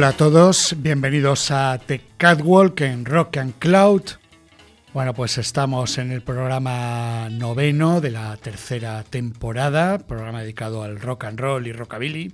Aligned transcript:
Hola 0.00 0.08
a 0.08 0.16
todos, 0.16 0.76
bienvenidos 0.78 1.50
a 1.50 1.78
The 1.78 2.00
Catwalk 2.16 2.80
en 2.80 3.04
Rock 3.04 3.36
and 3.36 3.52
Cloud. 3.58 4.00
Bueno, 4.94 5.12
pues 5.12 5.36
estamos 5.36 5.98
en 5.98 6.10
el 6.10 6.22
programa 6.22 7.28
noveno 7.30 8.00
de 8.00 8.10
la 8.10 8.34
tercera 8.38 9.04
temporada, 9.04 9.98
programa 9.98 10.40
dedicado 10.40 10.84
al 10.84 10.98
rock 10.98 11.24
and 11.24 11.38
roll 11.38 11.66
y 11.66 11.72
rockabilly. 11.72 12.32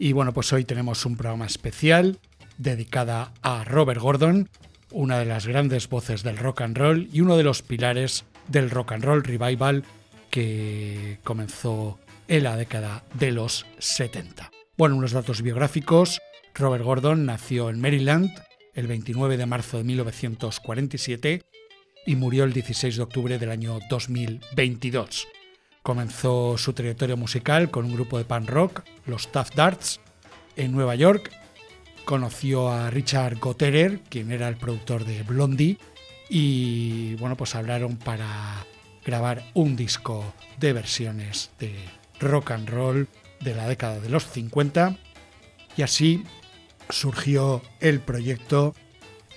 Y 0.00 0.10
bueno, 0.12 0.32
pues 0.32 0.52
hoy 0.52 0.64
tenemos 0.64 1.06
un 1.06 1.16
programa 1.16 1.46
especial 1.46 2.18
dedicada 2.56 3.32
a 3.42 3.62
Robert 3.62 4.00
Gordon, 4.00 4.48
una 4.90 5.20
de 5.20 5.26
las 5.26 5.46
grandes 5.46 5.88
voces 5.88 6.24
del 6.24 6.36
rock 6.36 6.62
and 6.62 6.76
roll 6.76 7.08
y 7.12 7.20
uno 7.20 7.36
de 7.36 7.44
los 7.44 7.62
pilares 7.62 8.24
del 8.48 8.70
rock 8.70 8.90
and 8.90 9.04
roll 9.04 9.22
revival 9.22 9.84
que 10.30 11.20
comenzó 11.22 12.00
en 12.26 12.42
la 12.42 12.56
década 12.56 13.04
de 13.14 13.30
los 13.30 13.66
70. 13.78 14.50
Bueno, 14.76 14.96
unos 14.96 15.12
datos 15.12 15.42
biográficos. 15.42 16.20
Robert 16.58 16.82
Gordon 16.82 17.24
nació 17.24 17.70
en 17.70 17.80
Maryland 17.80 18.30
el 18.74 18.88
29 18.88 19.36
de 19.36 19.46
marzo 19.46 19.78
de 19.78 19.84
1947 19.84 21.42
y 22.04 22.16
murió 22.16 22.42
el 22.42 22.52
16 22.52 22.96
de 22.96 23.02
octubre 23.02 23.38
del 23.38 23.50
año 23.50 23.78
2022. 23.88 25.28
Comenzó 25.82 26.58
su 26.58 26.72
trayectoria 26.72 27.14
musical 27.14 27.70
con 27.70 27.84
un 27.84 27.94
grupo 27.94 28.18
de 28.18 28.24
punk 28.24 28.50
rock, 28.50 28.82
los 29.06 29.30
Tough 29.30 29.54
Darts, 29.54 30.00
en 30.56 30.72
Nueva 30.72 30.96
York. 30.96 31.30
Conoció 32.04 32.70
a 32.70 32.90
Richard 32.90 33.38
Gotterer, 33.38 34.00
quien 34.08 34.32
era 34.32 34.48
el 34.48 34.56
productor 34.56 35.04
de 35.04 35.22
Blondie, 35.22 35.78
y 36.28 37.14
bueno, 37.16 37.36
pues 37.36 37.54
hablaron 37.54 37.96
para 37.98 38.66
grabar 39.04 39.44
un 39.54 39.76
disco 39.76 40.34
de 40.58 40.72
versiones 40.72 41.52
de 41.60 41.74
rock 42.18 42.50
and 42.50 42.68
roll 42.68 43.08
de 43.40 43.54
la 43.54 43.68
década 43.68 44.00
de 44.00 44.08
los 44.08 44.26
50 44.26 44.96
y 45.76 45.82
así 45.82 46.24
surgió 46.90 47.62
el 47.80 48.00
proyecto 48.00 48.74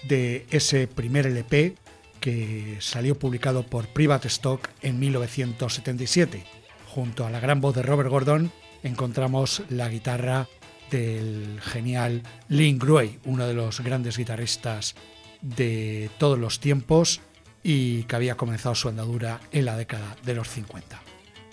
de 0.04 0.46
ese 0.50 0.88
primer 0.88 1.28
LP 1.28 1.76
que 2.20 2.78
salió 2.80 3.18
publicado 3.18 3.64
por 3.64 3.88
Private 3.88 4.28
Stock 4.28 4.70
en 4.82 5.00
1977. 5.00 6.44
Junto 6.88 7.26
a 7.26 7.30
la 7.30 7.40
gran 7.40 7.62
voz 7.62 7.76
de 7.76 7.82
Robert 7.82 8.10
Gordon 8.10 8.52
encontramos 8.84 9.64
la 9.70 9.90
guitarra 9.90 10.48
del 10.92 11.60
genial 11.62 12.22
Lynn 12.50 12.78
Gruey, 12.78 13.20
uno 13.26 13.48
de 13.48 13.54
los 13.54 13.80
grandes 13.82 14.18
guitarristas 14.18 14.96
de 15.42 16.10
todos 16.18 16.38
los 16.38 16.60
tiempos 16.60 17.22
y 17.64 18.04
que 18.04 18.16
había 18.16 18.36
comenzado 18.36 18.76
su 18.76 18.90
andadura 18.90 19.40
en 19.52 19.66
la 19.66 19.78
década 19.78 20.16
de 20.24 20.36
los 20.36 20.50
50. 20.50 21.02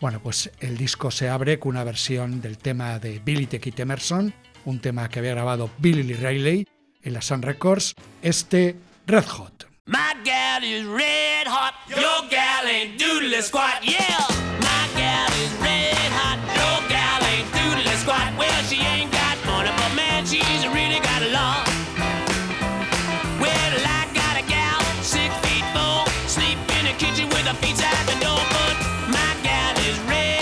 Bueno, 0.00 0.20
pues 0.22 0.50
el 0.60 0.76
disco 0.76 1.10
se 1.10 1.28
abre 1.28 1.58
con 1.58 1.70
una 1.70 1.84
versión 1.84 2.40
del 2.40 2.58
tema 2.58 2.98
de 2.98 3.18
Billy 3.18 3.46
Kid 3.46 3.80
Emerson, 3.80 4.32
un 4.64 4.80
tema 4.80 5.08
que 5.08 5.18
había 5.18 5.32
grabado 5.32 5.70
Billy 5.78 6.02
Lee 6.02 6.14
Riley 6.14 6.68
en 7.02 7.12
la 7.12 7.22
Sun 7.22 7.42
Records, 7.42 7.94
este 8.22 8.76
Red 9.06 9.24
Hot. 9.26 9.64
My 9.86 10.12
gal 10.22 10.62
is 10.62 10.84
red 10.84 11.46
hot, 11.46 11.72
your 11.88 12.28
gal 12.28 12.66
ain't 12.66 12.98
doodle 12.98 13.40
squat, 13.40 13.80
yeah. 13.82 14.20
My 14.60 14.84
gal 14.94 15.32
is 15.40 15.52
red 15.62 16.12
hot, 16.12 16.38
your 16.52 16.88
gal 16.92 17.24
ain't 17.24 17.48
doodle 17.56 17.96
squat. 17.96 18.36
Well, 18.36 18.62
she 18.68 18.76
ain't 18.76 19.10
got 19.10 19.38
money, 19.46 19.70
but 19.78 19.94
man, 19.96 20.26
she's 20.26 20.66
really 20.76 21.00
got 21.00 21.22
lot. 21.32 21.64
Well, 23.40 23.72
I 23.80 24.04
got 24.12 24.36
a 24.36 24.44
gal, 24.44 24.80
six 25.00 25.32
feet 25.48 25.64
four, 25.72 26.04
sleep 26.28 26.58
in 26.76 26.84
the 26.84 26.94
kitchen 27.00 27.26
with 27.30 27.48
her 27.48 27.56
feet 27.64 27.80
out 27.80 28.04
the 28.04 28.18
door, 28.20 28.42
but 28.52 28.76
my 29.08 29.30
gal 29.40 29.72
is 29.88 29.96
red 30.04 30.37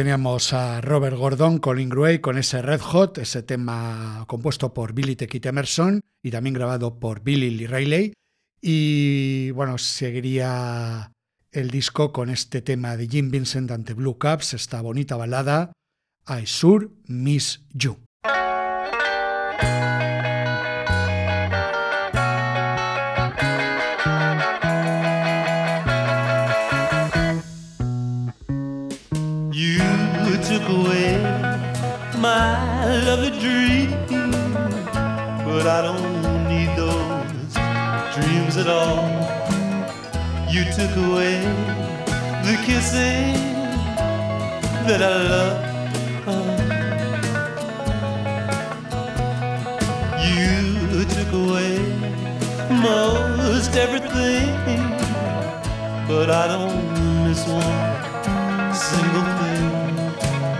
teníamos 0.00 0.54
a 0.54 0.80
Robert 0.80 1.14
Gordon, 1.14 1.58
Colin 1.58 1.90
Gray 1.90 2.20
con 2.20 2.38
ese 2.38 2.62
Red 2.62 2.80
Hot, 2.80 3.18
ese 3.18 3.42
tema 3.42 4.24
compuesto 4.28 4.72
por 4.72 4.94
Billy 4.94 5.14
The 5.14 5.28
Emerson 5.46 6.00
y 6.22 6.30
también 6.30 6.54
grabado 6.54 6.98
por 6.98 7.22
Billy 7.22 7.50
Lee 7.50 7.66
Riley. 7.66 8.14
Y 8.62 9.50
bueno, 9.50 9.76
seguiría 9.76 11.12
el 11.52 11.68
disco 11.68 12.14
con 12.14 12.30
este 12.30 12.62
tema 12.62 12.96
de 12.96 13.08
Jim 13.08 13.30
Vincent 13.30 13.70
ante 13.72 13.92
Blue 13.92 14.16
Caps, 14.16 14.54
esta 14.54 14.80
bonita 14.80 15.18
balada, 15.18 15.70
I 16.26 16.46
Sure 16.46 16.88
Miss 17.04 17.66
You. 17.74 17.98
Lovely 32.22 33.30
dream, 33.40 33.90
but 35.44 35.66
I 35.66 35.80
don't 35.82 36.48
need 36.48 36.68
those 36.76 37.54
dreams 38.14 38.56
at 38.58 38.66
all. 38.66 39.08
You 40.50 40.64
took 40.64 40.94
away 40.96 41.40
the 42.44 42.56
kissing 42.66 43.32
that 44.86 45.00
I 45.02 45.16
love. 45.32 45.70
You 50.20 51.04
took 51.06 51.32
away 51.32 51.78
most 52.82 53.76
everything, 53.76 54.48
but 56.06 56.28
I 56.30 56.46
don't 56.48 57.24
miss 57.24 57.46
one 57.46 58.74
single 58.74 59.24
thing. 59.38 59.70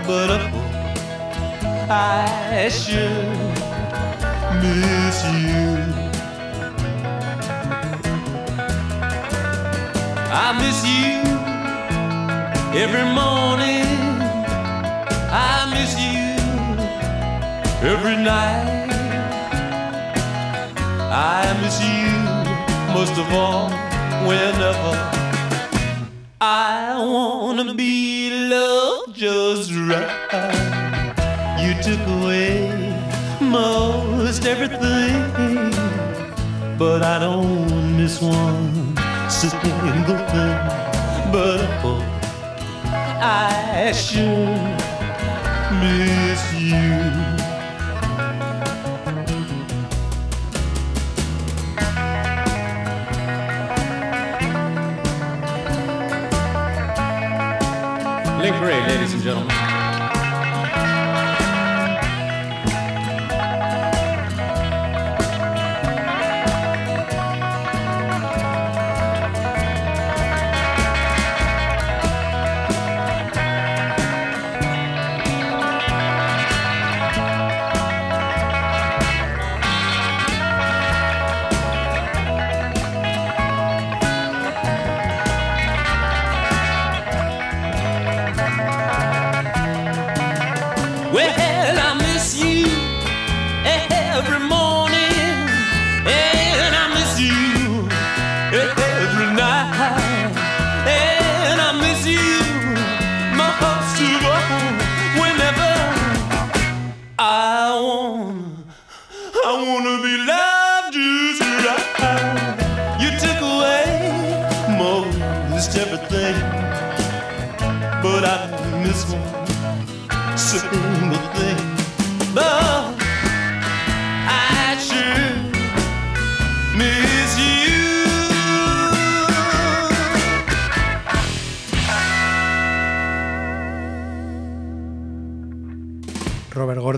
But 0.07 0.29
a 0.31 0.70
I 1.93 2.69
should 2.69 3.27
miss 4.63 5.25
you. 5.25 5.67
I 10.31 10.47
miss 10.61 10.79
you 10.87 11.19
every 12.79 13.03
morning. 13.19 13.91
I 15.29 15.67
miss 15.73 15.93
you 15.99 16.31
every 17.85 18.15
night. 18.15 18.87
I 21.11 21.43
miss 21.61 21.77
you 21.83 22.11
most 22.93 23.19
of 23.19 23.27
all 23.33 23.69
whenever 24.25 24.93
I 26.39 26.95
wanna 26.97 27.73
be 27.73 28.47
loved 28.47 29.13
just 29.13 29.73
right 29.73 30.20
took 31.81 31.99
away 32.07 32.69
most 33.41 34.45
everything, 34.45 35.71
but 36.77 37.01
I 37.01 37.17
don't 37.17 37.97
miss 37.97 38.21
one 38.21 38.95
single 39.29 40.19
thing. 40.31 40.57
But 41.31 41.65
oh, 41.83 42.01
I 43.19 43.91
sure 43.93 44.57
miss 45.81 46.53
you. 46.53 47.20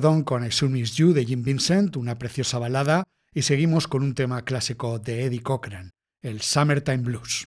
Con 0.03 0.43
I 0.43 0.49
Miss 0.67 0.97
You 0.97 1.13
de 1.13 1.25
Jim 1.25 1.43
Vincent, 1.43 1.95
una 1.95 2.17
preciosa 2.17 2.59
balada, 2.59 3.05
y 3.33 3.43
seguimos 3.43 3.87
con 3.87 4.03
un 4.03 4.15
tema 4.15 4.41
clásico 4.41 4.99
de 4.99 5.23
Eddie 5.23 5.41
Cochran, 5.41 5.91
el 6.21 6.41
Summertime 6.41 6.97
Blues. 6.97 7.45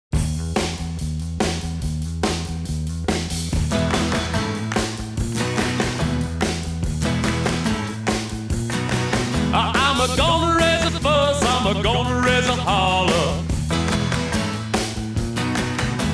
I'm 9.54 10.02
a 10.02 10.08
gonna 10.18 10.58
raise 10.58 10.86
a 10.86 11.00
fuss, 11.00 11.42
I'm 11.44 11.68
a 11.68 11.82
gonna 11.82 12.20
raise 12.20 12.50
a 12.50 12.56
holler 12.56 13.44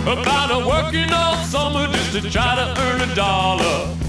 About 0.05 0.51
a 0.51 0.67
working 0.67 1.11
all 1.11 1.37
summer 1.45 1.87
just 1.87 2.13
to 2.13 2.29
try 2.29 2.55
to 2.55 2.79
earn 2.79 3.01
a 3.09 3.15
dollar 3.15 4.06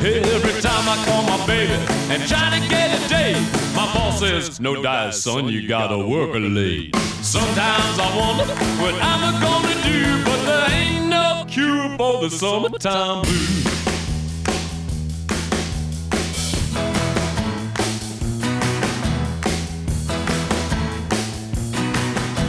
Every 0.00 0.62
time 0.62 0.88
I 0.88 1.04
call 1.06 1.24
my 1.24 1.44
baby 1.44 1.72
and 2.08 2.22
try 2.28 2.56
to 2.56 2.68
get 2.68 3.04
a 3.04 3.08
date, 3.08 3.40
my 3.74 3.92
boss 3.92 4.20
says, 4.20 4.60
No 4.60 4.80
dice, 4.80 5.20
son, 5.20 5.48
you 5.48 5.66
gotta 5.66 5.98
work 5.98 6.30
late. 6.34 6.94
Sometimes 7.20 7.98
I 7.98 8.16
wonder 8.16 8.44
what 8.80 8.94
I'm 9.02 9.42
gonna 9.42 9.74
do, 9.82 10.24
but 10.24 10.44
there 10.46 10.70
ain't 10.70 11.08
no 11.08 11.44
cure 11.48 11.96
for 11.98 12.22
the 12.22 12.30
summertime 12.30 13.22
blues. 13.22 13.64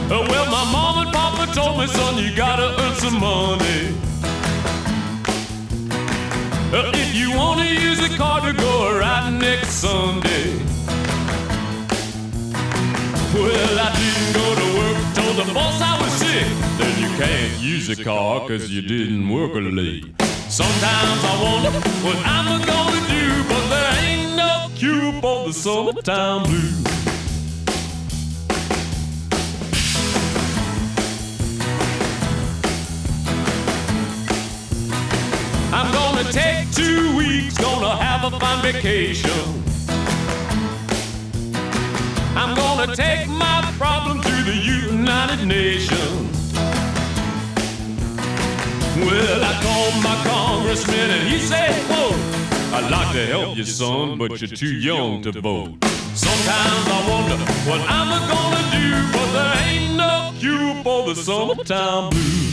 Well, 0.08 0.46
my 0.46 0.70
mom 0.70 1.04
and 1.04 1.12
papa 1.12 1.52
told 1.52 1.80
me, 1.80 1.88
son, 1.88 2.16
you 2.16 2.32
gotta 2.36 2.80
earn 2.80 2.94
some 2.94 3.18
money. 3.18 4.09
If 6.72 7.14
you 7.16 7.32
wanna 7.36 7.64
use 7.64 7.98
a 7.98 8.16
car 8.16 8.40
to 8.42 8.52
go 8.52 8.96
right 8.96 9.28
next 9.32 9.70
Sunday. 9.70 10.54
Well, 13.34 13.78
I 13.86 13.90
didn't 13.98 14.32
go 14.40 14.54
to 14.54 14.66
work, 14.78 15.14
told 15.16 15.36
the 15.36 15.52
boss 15.52 15.80
I 15.82 16.00
was 16.00 16.12
sick. 16.12 16.46
Then 16.78 17.00
you 17.02 17.08
can't 17.18 17.60
use 17.60 17.88
a 17.88 18.04
car 18.04 18.46
cause 18.46 18.70
you 18.70 18.82
didn't 18.82 19.28
work 19.28 19.52
late. 19.54 20.04
Sometimes 20.48 21.24
I 21.24 21.42
wonder 21.42 21.70
what 22.04 22.16
I'm 22.24 22.64
gonna 22.64 23.00
do, 23.08 23.42
but 23.48 23.68
there 23.68 23.92
ain't 24.04 24.36
no 24.36 24.70
cure 24.76 25.12
for 25.20 25.48
the 25.48 25.52
summertime 25.52 26.44
blues. 26.44 27.09
Fun 38.38 38.62
vacation. 38.62 39.30
I'm 42.36 42.54
gonna 42.54 42.94
take 42.94 43.28
my 43.28 43.60
problem 43.76 44.20
to 44.22 44.42
the 44.44 44.54
United 44.54 45.46
Nations. 45.46 46.52
Well, 48.96 49.44
I 49.44 49.52
called 49.62 50.02
my 50.02 50.16
congressman 50.24 51.10
and 51.10 51.28
he 51.28 51.38
said, 51.38 51.72
Whoa, 51.90 52.76
I'd 52.76 52.90
like 52.90 53.12
to 53.14 53.26
help 53.26 53.56
you, 53.56 53.64
son, 53.64 54.18
but 54.18 54.40
you're 54.40 54.48
too 54.48 54.74
young 54.74 55.22
to 55.22 55.32
vote. 55.40 55.82
Sometimes 56.14 56.86
I 56.96 57.06
wonder 57.10 57.36
what 57.68 57.80
I'm 57.88 58.10
gonna 58.28 58.64
do, 58.78 59.12
but 59.12 59.32
there 59.32 59.68
ain't 59.68 59.96
no 59.96 60.32
cure 60.38 60.82
for 60.84 61.08
the 61.08 61.14
summertime 61.14 62.10
blues. 62.10 62.49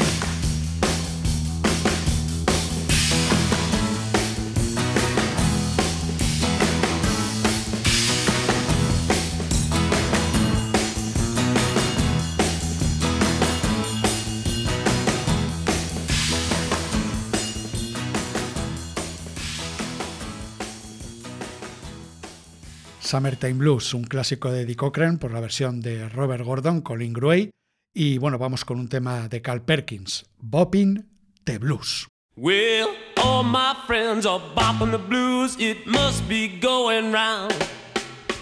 Summertime 23.07 23.53
Blues, 23.53 23.93
un 23.93 24.03
clásico 24.03 24.51
de 24.51 24.63
Eddie 24.63 24.75
Cochran 24.75 25.17
por 25.17 25.31
la 25.31 25.39
versión 25.39 25.79
de 25.79 26.09
Robert 26.09 26.43
Gordon, 26.43 26.81
Colin 26.81 27.13
Gray. 27.13 27.51
Y 27.95 28.17
bueno, 28.17 28.37
vamos 28.37 28.65
con 28.65 28.81
un 28.81 28.89
tema 28.89 29.29
de 29.29 29.41
Carl 29.41 29.61
Perkins, 29.61 30.25
Bopping 30.41 31.05
the 31.45 31.57
Blues. 31.57 32.05
Well, 32.35 32.89
all 33.23 33.45
my 33.45 33.77
friends 33.87 34.25
are 34.25 34.43
bopping 34.53 34.91
the 34.91 34.97
blues. 34.97 35.55
It 35.57 35.87
must 35.87 36.27
be 36.27 36.59
going 36.59 37.13
round. 37.13 37.53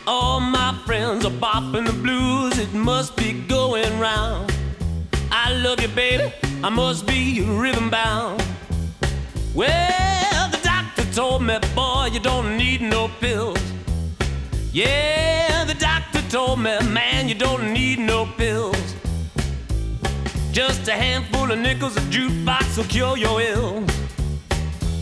All 0.08 0.40
my 0.40 0.74
friends 0.84 1.26
are 1.26 1.40
bopping 1.40 1.86
the 1.86 1.94
blues. 2.02 2.58
It 2.58 2.74
must 2.74 3.16
be 3.16 3.34
going 3.48 4.00
round. 4.00 4.52
I 5.32 5.54
love 5.62 5.80
you, 5.80 5.90
baby. 5.90 6.34
I 6.64 6.72
must 6.72 7.06
be 7.06 7.46
rhythm 7.46 7.92
bound. 7.92 8.44
Well, 9.54 10.50
the 10.50 10.60
doctor 10.64 11.06
told 11.14 11.44
me, 11.44 11.60
boy, 11.76 12.10
you 12.12 12.20
don't 12.20 12.58
need 12.58 12.82
no 12.82 13.10
pills. 13.20 13.60
Yeah, 14.76 15.64
the 15.64 15.74
doctor 15.74 16.22
told 16.24 16.60
me, 16.60 16.78
man, 16.90 17.30
you 17.30 17.34
don't 17.34 17.72
need 17.72 17.98
no 17.98 18.26
pills. 18.26 18.94
Just 20.52 20.90
a 20.90 20.92
handful 20.92 21.50
of 21.50 21.60
nickels, 21.60 21.96
a 21.96 22.02
jukebox 22.12 22.76
will 22.76 22.84
cure 22.84 23.16
your 23.16 23.40
ills. 23.40 23.90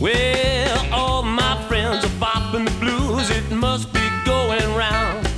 Well, 0.00 0.94
all 0.94 1.24
my 1.24 1.60
friends 1.66 2.04
are 2.04 2.16
bopping 2.20 2.66
the 2.66 2.78
blues, 2.78 3.30
it 3.30 3.50
must 3.50 3.92
be 3.92 4.08
going 4.24 4.72
round. 4.76 5.28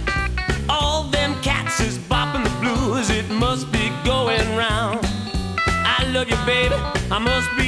All 0.69 1.05
them 1.05 1.41
cats 1.41 1.81
is 1.81 1.97
bopping 1.97 2.45
the 2.45 2.55
blues, 2.61 3.09
it 3.09 3.31
must 3.31 3.73
be 3.73 3.91
going 4.05 4.55
round. 4.55 5.01
I 5.67 6.05
love 6.13 6.29
you, 6.29 6.37
baby, 6.45 6.75
I 7.11 7.19
must 7.19 7.49
be 7.57 7.66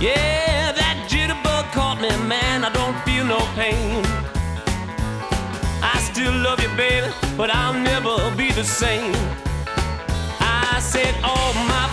Yeah, 0.00 0.70
that 0.70 1.08
jitterbug 1.10 1.72
caught 1.72 2.00
me, 2.00 2.08
man, 2.28 2.62
I 2.62 2.70
don't 2.70 2.96
feel 3.02 3.24
no 3.24 3.40
pain. 3.58 4.04
I 5.82 5.98
still 5.98 6.32
love 6.32 6.62
you, 6.62 6.68
baby, 6.76 7.12
but 7.36 7.50
I'll 7.50 7.74
never 7.74 8.14
be 8.36 8.52
the 8.52 8.62
same. 8.62 9.12
I 10.38 10.78
said 10.78 11.16
all 11.24 11.52
my 11.66 11.87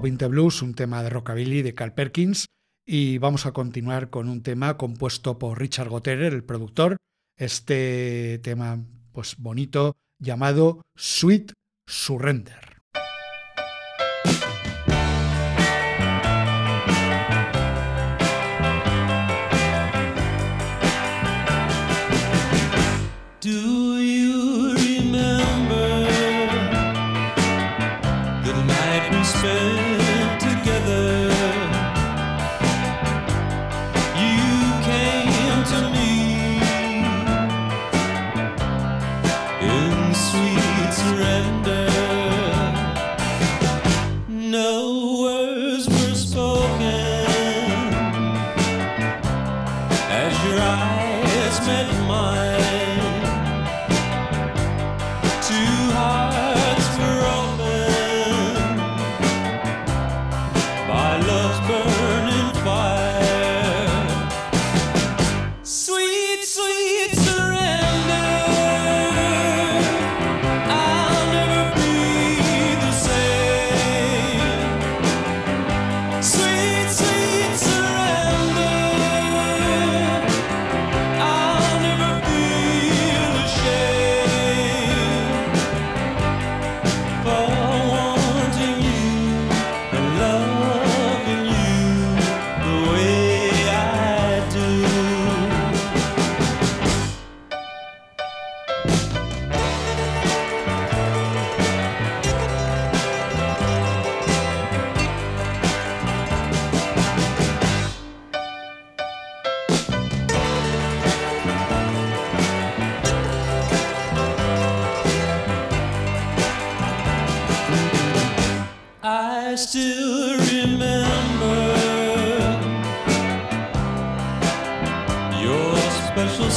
The 0.00 0.26
Blues, 0.26 0.62
un 0.62 0.74
tema 0.74 1.02
de 1.02 1.10
rockabilly 1.10 1.62
de 1.62 1.74
Carl 1.74 1.92
Perkins. 1.92 2.46
Y 2.86 3.18
vamos 3.18 3.46
a 3.46 3.52
continuar 3.52 4.10
con 4.10 4.28
un 4.28 4.42
tema 4.42 4.76
compuesto 4.76 5.38
por 5.38 5.58
Richard 5.58 5.88
Gotterer, 5.88 6.32
el 6.32 6.44
productor. 6.44 6.96
Este 7.36 8.40
tema, 8.42 8.84
pues 9.12 9.36
bonito, 9.38 9.96
llamado 10.18 10.82
Sweet 10.96 11.52
Surrender. 11.86 12.77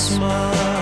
smile 0.01 0.80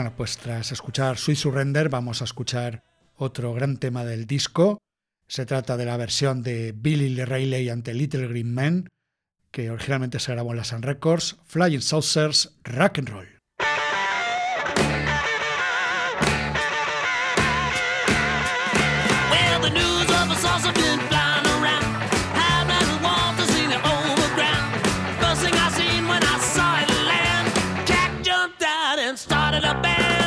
Bueno, 0.00 0.16
pues 0.16 0.38
tras 0.38 0.72
escuchar 0.72 1.18
Sweet 1.18 1.36
Surrender 1.36 1.90
vamos 1.90 2.22
a 2.22 2.24
escuchar 2.24 2.84
otro 3.16 3.52
gran 3.52 3.76
tema 3.76 4.02
del 4.02 4.26
disco. 4.26 4.78
Se 5.28 5.44
trata 5.44 5.76
de 5.76 5.84
la 5.84 5.98
versión 5.98 6.42
de 6.42 6.72
Billy 6.72 7.22
Rayleigh 7.22 7.68
ante 7.68 7.92
Little 7.92 8.26
Green 8.28 8.54
Man, 8.54 8.88
que 9.50 9.70
originalmente 9.70 10.18
se 10.18 10.32
grabó 10.32 10.52
en 10.52 10.56
la 10.56 10.64
Sun 10.64 10.80
Records, 10.80 11.36
Flying 11.44 11.82
Saucers, 11.82 12.58
Rock 12.64 13.00
and 13.00 13.10
Roll. 13.10 13.39
and 29.00 29.18
started 29.18 29.64
a 29.64 29.74
band. 29.80 30.19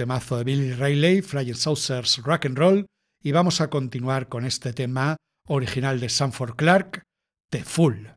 temazo 0.00 0.38
de 0.38 0.44
Billy 0.44 0.72
Rayleigh, 0.72 1.20
Flying 1.20 1.54
Saucers 1.54 2.22
Rock 2.24 2.46
and 2.46 2.56
Roll, 2.56 2.86
y 3.22 3.32
vamos 3.32 3.60
a 3.60 3.68
continuar 3.68 4.30
con 4.30 4.46
este 4.46 4.72
tema 4.72 5.18
original 5.46 6.00
de 6.00 6.08
Sanford 6.08 6.56
Clark, 6.56 7.02
The 7.50 7.62
Fool. 7.62 8.14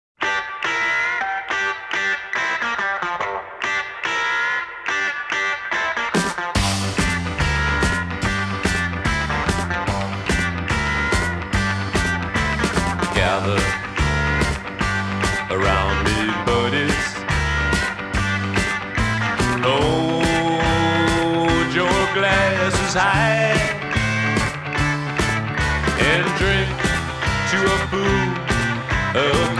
high 22.96 23.54
and 26.00 26.26
drink 26.38 26.70
to 27.50 27.58
a 27.66 27.78
fool. 27.90 29.53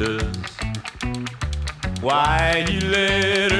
Wonders. 0.00 0.56
Why 2.00 2.66
you 2.68 2.80
let 2.88 3.52
her 3.52 3.59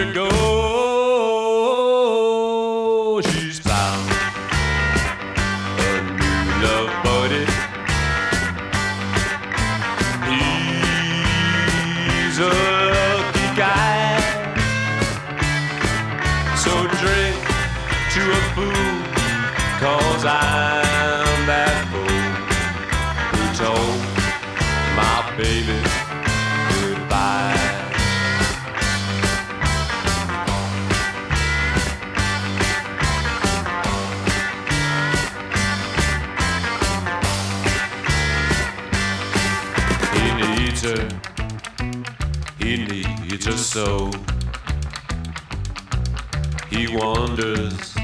He 46.70 46.86
wonders 46.96 47.94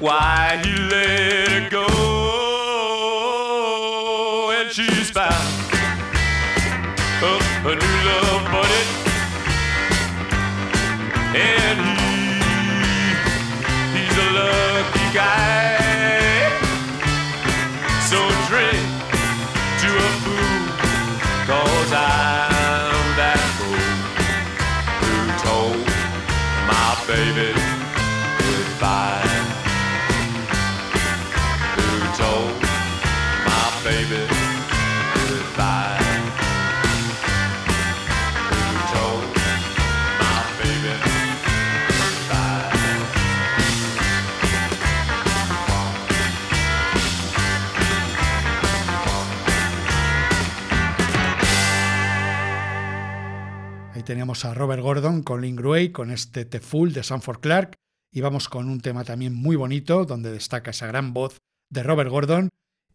why 0.00 0.60
he 0.64 0.72
let 0.90 1.48
her 1.48 1.70
go. 1.70 1.86
And 4.50 4.68
she's 4.72 5.10
found 5.10 5.30
up 7.22 7.42
a 7.64 7.74
new 7.76 7.98
love 8.08 8.44
buddy. 8.50 8.84
And 11.38 11.78
he, 11.86 12.02
he's 13.96 14.16
a 14.18 14.28
lucky 14.32 15.06
guy. 15.14 15.59
Teníamos 54.10 54.44
a 54.44 54.54
Robert 54.54 54.82
Gordon 54.82 55.22
con 55.22 55.40
Link 55.40 55.60
Gray, 55.60 55.90
con 55.92 56.10
este 56.10 56.44
The 56.44 56.58
Fool 56.58 56.92
de 56.92 57.04
Sanford 57.04 57.38
Clark. 57.38 57.76
Y 58.12 58.22
vamos 58.22 58.48
con 58.48 58.68
un 58.68 58.80
tema 58.80 59.04
también 59.04 59.32
muy 59.32 59.54
bonito, 59.54 60.04
donde 60.04 60.32
destaca 60.32 60.72
esa 60.72 60.88
gran 60.88 61.14
voz 61.14 61.36
de 61.70 61.84
Robert 61.84 62.10
Gordon, 62.10 62.48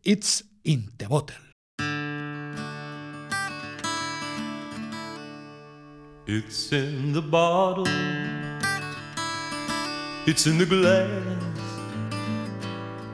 It's 0.03 0.43
in 0.63 0.91
the 0.97 1.07
Bottle. 1.07 1.37
It's 6.27 6.73
in 6.73 7.13
the 7.13 7.21
bottle. 7.21 7.85
It's 10.27 10.45
in 10.45 10.57
the 10.57 10.65
glass. 10.65 11.07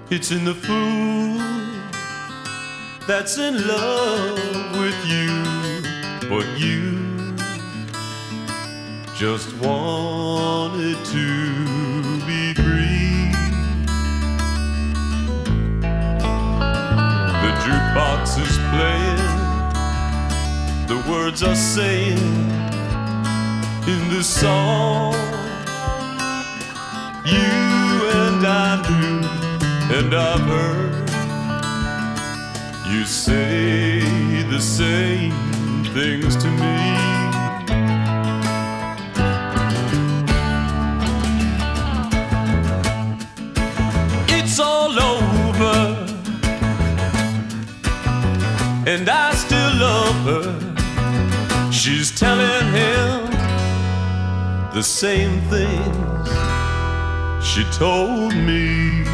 It's 0.09 0.31
in 0.31 0.43
the 0.43 0.55
fool 0.55 1.37
that's 3.05 3.37
in 3.37 3.67
love 3.67 4.39
with 4.79 4.95
you. 5.05 5.43
But 6.27 6.47
you 6.57 7.10
just 9.21 9.53
wanted 9.57 10.97
to 11.05 11.27
be 12.25 12.55
free. 12.55 13.29
The 17.43 17.51
jukebox 17.61 18.23
is 18.41 18.57
playing. 18.71 19.31
The 20.87 20.97
words 21.07 21.43
are 21.43 21.55
saying 21.55 22.17
in 23.87 24.09
this 24.09 24.25
song. 24.27 25.13
You 27.23 27.53
and 28.23 28.43
I 28.43 28.81
knew, 28.89 29.21
and 29.97 30.15
I've 30.15 30.47
heard 30.55 31.09
you 32.91 33.05
say 33.05 33.99
the 34.49 34.59
same 34.59 35.31
things 35.93 36.35
to 36.37 36.49
me. 36.49 36.80
And 48.93 49.09
I 49.09 49.33
still 49.33 49.73
love 49.87 50.17
her. 50.31 51.71
She's 51.71 52.11
telling 52.11 52.67
him 52.79 53.31
the 54.73 54.83
same 54.83 55.39
things 55.53 56.27
she 57.49 57.63
told 57.71 58.35
me. 58.35 59.05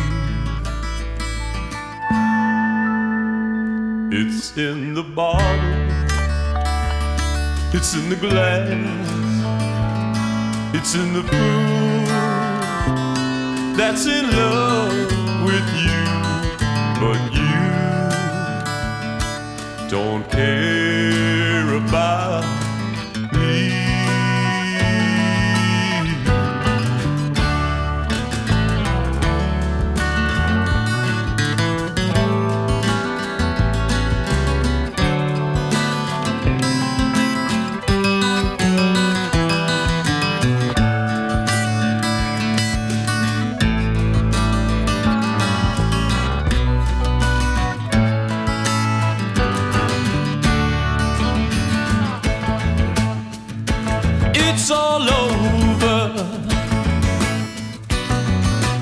It's 4.19 4.57
in 4.57 4.95
the 4.95 5.03
bottle, 5.03 5.91
it's 7.71 7.93
in 7.93 8.09
the 8.09 8.15
glass, 8.15 8.71
it's 10.73 10.95
in 10.95 11.13
the 11.13 11.21
fool 11.21 11.97
that's 13.77 14.07
in 14.07 14.25
love 14.31 15.11
with 15.45 15.67
you, 15.85 16.03
but 16.99 17.19
you 17.35 17.76
don't 19.89 20.29
care 20.29 20.86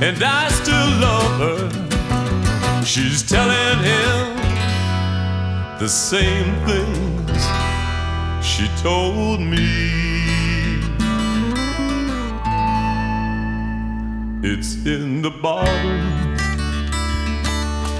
and 0.08 0.24
I 0.24 0.50
still 0.50 0.90
love 1.08 1.40
her. 1.46 2.86
She's 2.86 3.24
telling 3.24 3.80
him 3.92 4.38
the 5.80 5.90
same 5.90 6.54
things 6.68 7.42
she 8.46 8.68
told 8.84 9.40
me. 9.40 9.66
It's 14.48 14.76
in 14.86 15.24
the 15.24 15.32
bottle, 15.32 15.74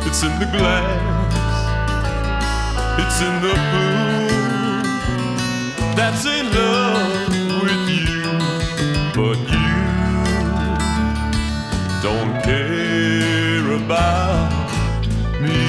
it's 0.06 0.22
in 0.22 0.34
the 0.40 0.50
glass, 0.56 1.58
it's 3.02 3.20
in 3.28 3.42
the 3.46 3.56
fool 3.72 4.06
that's 5.96 6.26
in 6.28 6.46
love 6.54 7.30
with 7.64 7.90
you, 7.90 8.22
but 9.16 9.40
you 9.50 9.55
don't 12.06 12.40
care 12.44 13.66
about 13.82 14.52
me. 15.42 15.60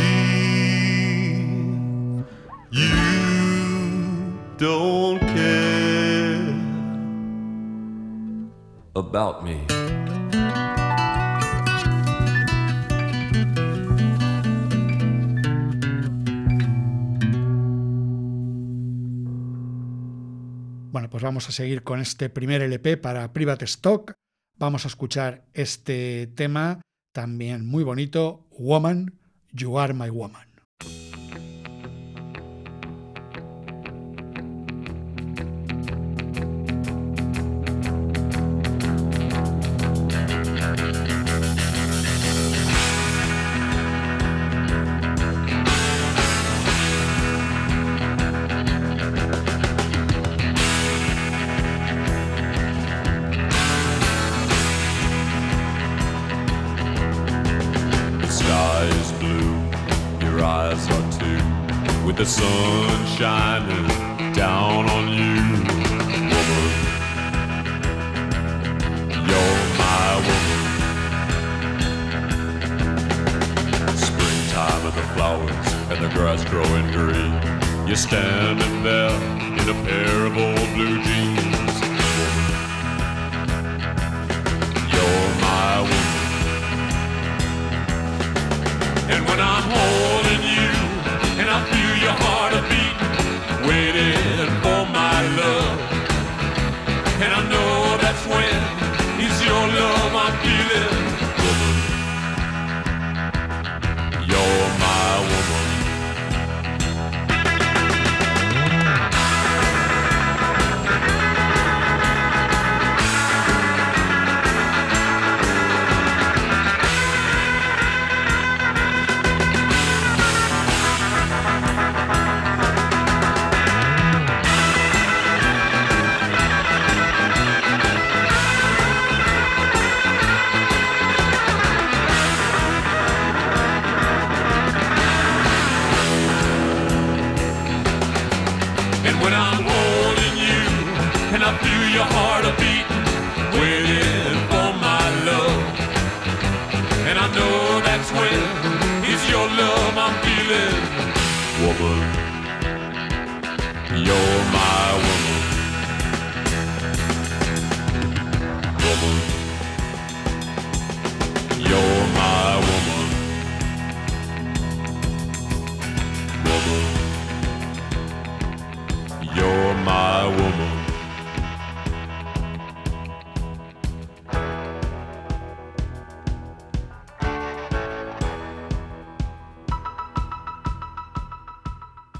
Don't 4.58 5.18
care 5.18 6.54
about 8.94 9.42
me. 9.44 9.64
Bueno, 20.92 21.08
pues 21.08 21.22
vamos 21.22 21.48
a 21.48 21.52
seguir 21.52 21.82
con 21.82 22.00
este 22.00 22.28
primer 22.28 22.60
LP 22.60 22.98
para 22.98 23.32
Private 23.32 23.64
Stock, 23.64 24.18
vamos 24.58 24.84
a 24.84 24.88
escuchar 24.88 25.44
este 25.54 26.26
tema 26.28 26.80
también 27.12 27.66
muy 27.66 27.84
bonito, 27.84 28.46
Woman, 28.58 29.18
You 29.52 29.78
Are 29.78 29.94
My 29.94 30.10
Woman. 30.10 30.46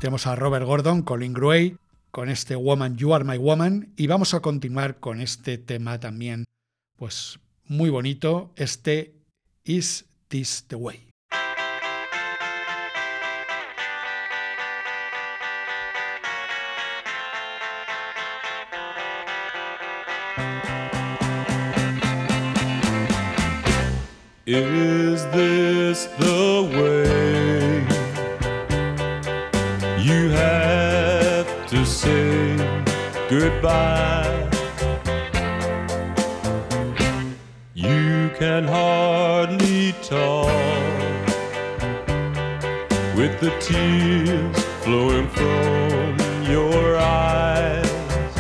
tenemos 0.06 0.28
a 0.28 0.36
Robert 0.36 0.64
Gordon, 0.64 1.02
Colin 1.02 1.32
Gray, 1.32 1.78
con 2.12 2.28
este 2.28 2.54
Woman, 2.54 2.96
You 2.96 3.12
Are 3.12 3.24
My 3.24 3.38
Woman, 3.38 3.92
y 3.96 4.06
vamos 4.06 4.34
a 4.34 4.40
continuar 4.40 5.00
con 5.00 5.20
este 5.20 5.58
tema 5.58 5.98
también, 5.98 6.44
pues 6.94 7.40
muy 7.64 7.90
bonito, 7.90 8.52
este 8.54 9.16
Is 9.64 10.04
This 10.28 10.64
the 10.68 10.76
Way? 10.76 11.06
by. 33.66 34.48
You 37.74 38.31
can 38.38 38.62
hardly 38.64 39.92
talk 40.12 40.46
with 43.18 43.35
the 43.44 43.52
tears 43.66 44.57
flowing 44.85 45.29
from 45.38 46.11
your 46.55 46.96
eyes. 46.96 48.33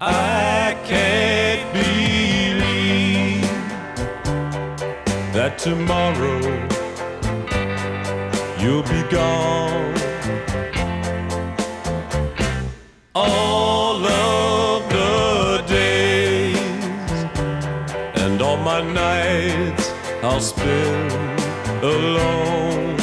I 0.00 0.76
can't 0.92 1.64
believe 1.80 3.42
that 5.36 5.52
tomorrow 5.58 6.40
you'll 8.60 8.88
be 8.94 9.02
gone. 9.10 9.91
alone. 21.92 22.96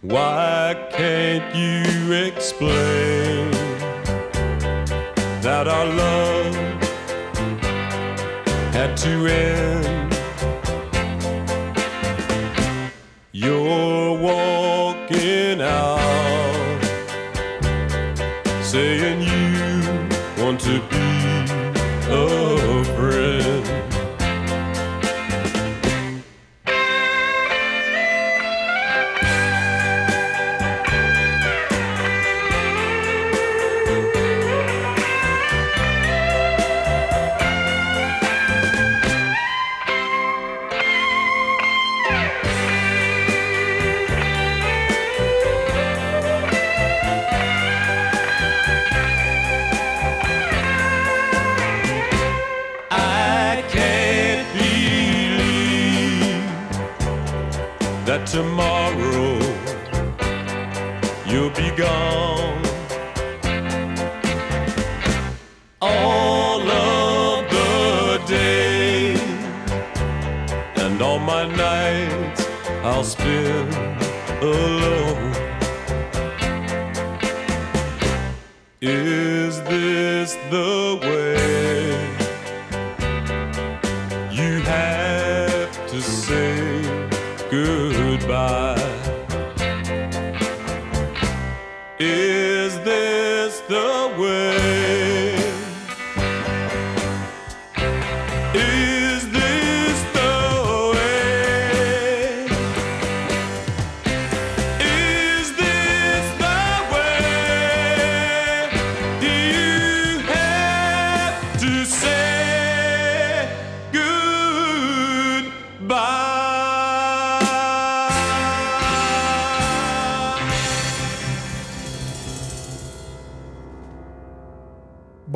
Why 0.00 0.74
can't 0.90 1.54
you 1.54 2.12
explain 2.12 3.50
that 5.42 5.68
our 5.68 5.86
love 5.86 6.54
had 8.72 8.96
to 8.98 9.26
end? 9.26 10.05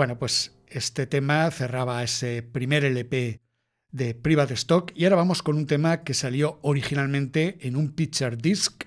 Bueno, 0.00 0.18
pues 0.18 0.52
este 0.66 1.06
tema 1.06 1.50
cerraba 1.50 2.02
ese 2.02 2.42
primer 2.42 2.86
LP 2.86 3.42
de 3.92 4.14
Private 4.14 4.54
Stock 4.54 4.92
y 4.94 5.04
ahora 5.04 5.16
vamos 5.16 5.42
con 5.42 5.58
un 5.58 5.66
tema 5.66 6.04
que 6.04 6.14
salió 6.14 6.58
originalmente 6.62 7.58
en 7.60 7.76
un 7.76 7.92
picture 7.92 8.34
disc. 8.34 8.84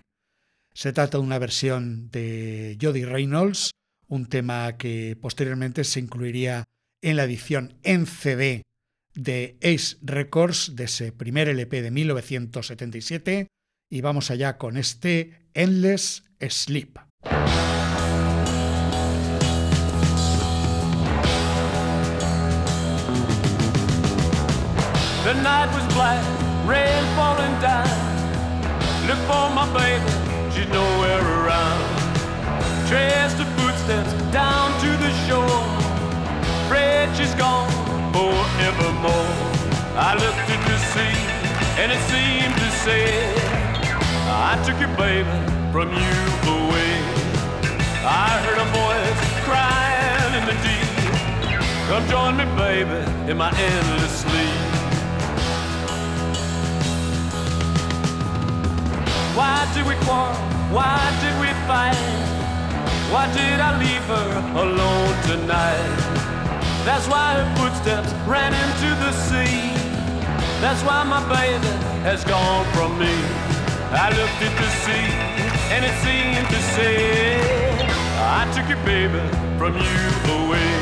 Se 0.74 0.92
trata 0.92 1.20
de 1.20 1.24
una 1.24 1.38
versión 1.38 2.10
de 2.10 2.80
Jody 2.82 3.06
Reynolds, 3.06 3.70
un 4.08 4.26
tema 4.26 4.76
que 4.76 5.16
posteriormente 5.22 5.84
se 5.84 6.00
incluiría 6.00 6.64
en 7.04 7.18
la 7.18 7.26
edición 7.26 7.78
en 7.84 8.08
CD 8.08 8.64
de 9.14 9.60
Ace 9.62 9.98
Records 10.02 10.76
de 10.76 10.86
ese 10.86 11.12
primer 11.12 11.48
LP 11.48 11.84
de 11.84 11.92
1977 11.92 13.48
y 13.88 14.02
vamos 14.02 14.32
allá 14.32 14.58
con 14.58 14.78
este 14.78 15.46
Endless 15.54 16.24
Sleep. 16.42 16.98
The 25.34 25.42
night 25.42 25.74
was 25.74 25.84
black, 25.96 26.22
rain 26.64 27.04
falling 27.18 27.58
down. 27.60 27.90
Look 29.10 29.18
for 29.26 29.50
my 29.50 29.66
baby, 29.74 30.06
she's 30.54 30.70
nowhere 30.70 31.26
around. 31.26 31.82
Traced 32.88 33.42
her 33.42 33.50
footsteps 33.58 34.14
down 34.32 34.70
to 34.82 34.90
the 35.02 35.10
shore. 35.26 35.66
Afraid 36.66 37.10
she's 37.18 37.34
gone 37.34 37.68
forevermore. 38.14 39.34
I 39.98 40.14
looked 40.22 40.46
at 40.54 40.62
the 40.70 40.78
sea, 40.94 41.18
and 41.82 41.90
it 41.92 42.02
seemed 42.14 42.54
to 42.54 42.70
say, 42.86 43.10
I 44.30 44.54
took 44.64 44.80
your 44.80 44.96
baby 44.96 45.34
from 45.74 45.90
you 45.90 46.14
away. 46.46 46.94
I 48.06 48.30
heard 48.46 48.62
a 48.62 48.70
voice 48.70 49.22
crying 49.50 50.34
in 50.38 50.46
the 50.46 50.58
deep. 50.62 50.90
Come 51.90 52.06
join 52.08 52.38
me, 52.38 52.46
baby, 52.56 53.32
in 53.32 53.38
my 53.38 53.50
endless 53.50 54.20
sleep. 54.22 54.73
Why 59.36 59.66
did 59.74 59.88
we 59.88 59.96
quarrel? 60.06 60.36
Why 60.70 61.02
did 61.18 61.34
we 61.42 61.50
fight? 61.66 61.98
Why 63.10 63.26
did 63.34 63.60
I 63.60 63.74
leave 63.82 64.06
her 64.06 64.30
alone 64.62 65.14
tonight? 65.26 65.90
That's 66.86 67.08
why 67.08 67.42
her 67.42 67.50
footsteps 67.58 68.14
ran 68.30 68.54
into 68.54 68.90
the 69.02 69.12
sea. 69.12 69.74
That's 70.62 70.84
why 70.84 71.02
my 71.04 71.22
baby 71.34 71.74
has 72.06 72.24
gone 72.24 72.64
from 72.74 73.00
me. 73.00 73.10
I 73.90 74.14
looked 74.14 74.38
at 74.38 74.54
the 74.54 74.70
sea 74.86 75.10
and 75.74 75.82
it 75.84 75.96
seemed 76.06 76.48
to 76.54 76.60
say, 76.78 77.42
I 78.38 78.46
took 78.54 78.70
your 78.70 78.86
baby 78.86 79.18
from 79.58 79.74
you 79.74 80.02
away. 80.30 80.74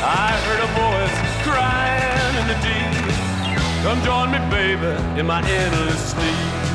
I 0.00 0.32
heard 0.48 0.62
a 0.64 0.70
voice 0.72 1.16
crying 1.44 2.32
in 2.40 2.46
the 2.48 2.56
deep. 2.64 2.92
Come 3.84 4.00
join 4.08 4.30
me, 4.32 4.38
baby, 4.48 5.20
in 5.20 5.26
my 5.26 5.46
endless 5.46 6.12
sleep. 6.12 6.71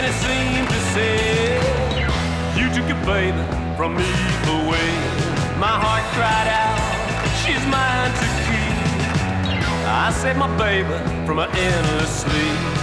And 0.00 0.08
it 0.08 0.16
seemed 0.16 0.68
to 0.68 0.80
say, 0.94 1.60
You 2.58 2.72
took 2.74 2.88
your 2.88 3.02
baby 3.04 3.42
from 3.76 3.96
me 3.96 4.10
away. 4.48 4.90
My 5.58 5.76
heart 5.76 6.04
cried 6.16 6.48
out, 6.48 6.80
She's 7.40 7.64
mine 7.66 8.12
to 8.20 8.26
keep. 8.46 8.76
I 9.86 10.10
saved 10.12 10.38
my 10.38 10.50
baby 10.56 10.96
from 11.26 11.38
an 11.38 11.50
endless 11.54 12.22
sleep. 12.22 12.79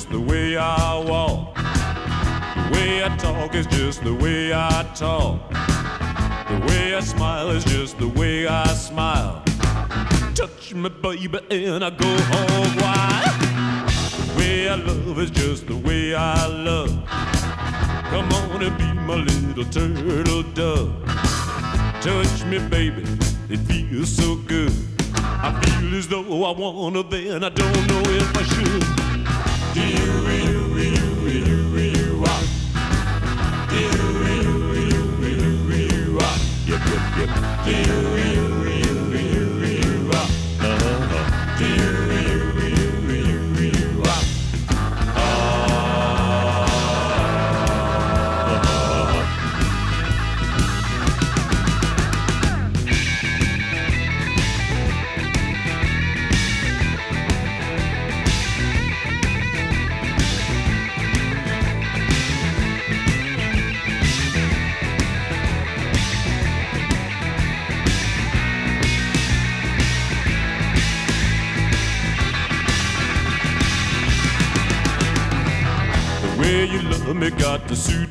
Just 0.00 0.12
the 0.12 0.20
way 0.20 0.56
I 0.56 0.96
walk. 0.96 1.54
The 1.56 2.70
way 2.72 3.04
I 3.04 3.14
talk 3.18 3.54
is 3.54 3.66
just 3.66 4.02
the 4.02 4.14
way 4.14 4.50
I 4.50 4.82
talk. 4.94 5.50
The 6.48 6.58
way 6.68 6.94
I 6.94 7.00
smile 7.00 7.50
is 7.50 7.64
just 7.64 7.98
the 7.98 8.08
way 8.08 8.46
I 8.46 8.66
smile. 8.68 9.42
Touch 10.34 10.72
me, 10.72 10.88
baby, 10.88 11.40
and 11.50 11.84
I 11.84 11.90
go 11.90 12.12
home 12.32 12.76
wild. 12.80 13.40
The 14.16 14.38
way 14.38 14.70
I 14.70 14.76
love 14.76 15.18
is 15.18 15.30
just 15.32 15.66
the 15.66 15.76
way 15.76 16.14
I 16.14 16.46
love. 16.46 17.04
Come 18.10 18.32
on 18.40 18.62
and 18.62 18.78
be 18.78 18.90
my 19.08 19.16
little 19.16 19.64
turtle 19.64 20.44
dove. 20.54 20.94
Touch 22.00 22.44
me, 22.46 22.58
baby, 22.70 23.04
it 23.50 23.58
feels 23.68 24.08
so 24.08 24.36
good. 24.46 24.72
I 25.14 25.60
feel 25.60 25.94
as 25.98 26.08
though 26.08 26.44
I 26.44 26.58
wanna 26.58 27.02
then 27.02 27.44
I 27.44 27.50
don't 27.50 27.86
know 27.86 28.02
if 28.06 28.36
I 28.38 28.42
should. 28.44 29.09
Do 29.72 29.80
you, 29.82 30.10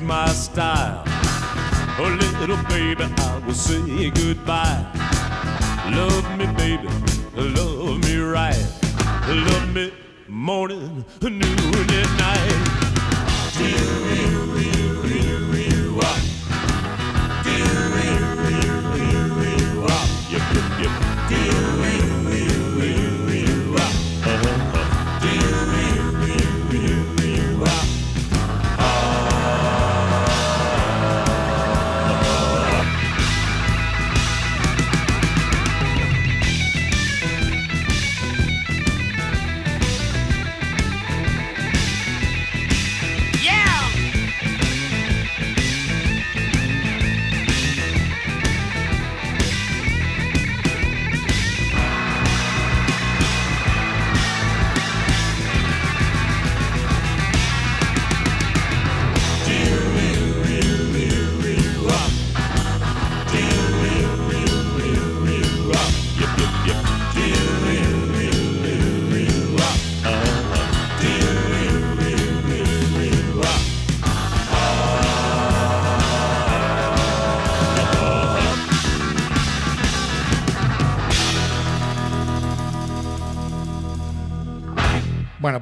suit 0.00 0.06
my 0.06 0.26
style. 0.28 1.02
Oh, 1.98 2.18
little 2.38 2.62
baby, 2.68 3.04
I 3.04 3.42
will 3.46 3.54
say 3.54 4.10
goodbye. 4.10 4.84
Love 5.90 6.38
me, 6.38 6.46
baby, 6.56 6.88
love 7.34 8.00
me 8.04 8.16
right. 8.18 8.66
Love 9.28 9.74
me 9.74 9.92
morning, 10.28 11.04
noon, 11.22 11.90
and 12.00 12.18
night. 12.18 12.58
Do 13.56 13.64
you, 13.68 14.49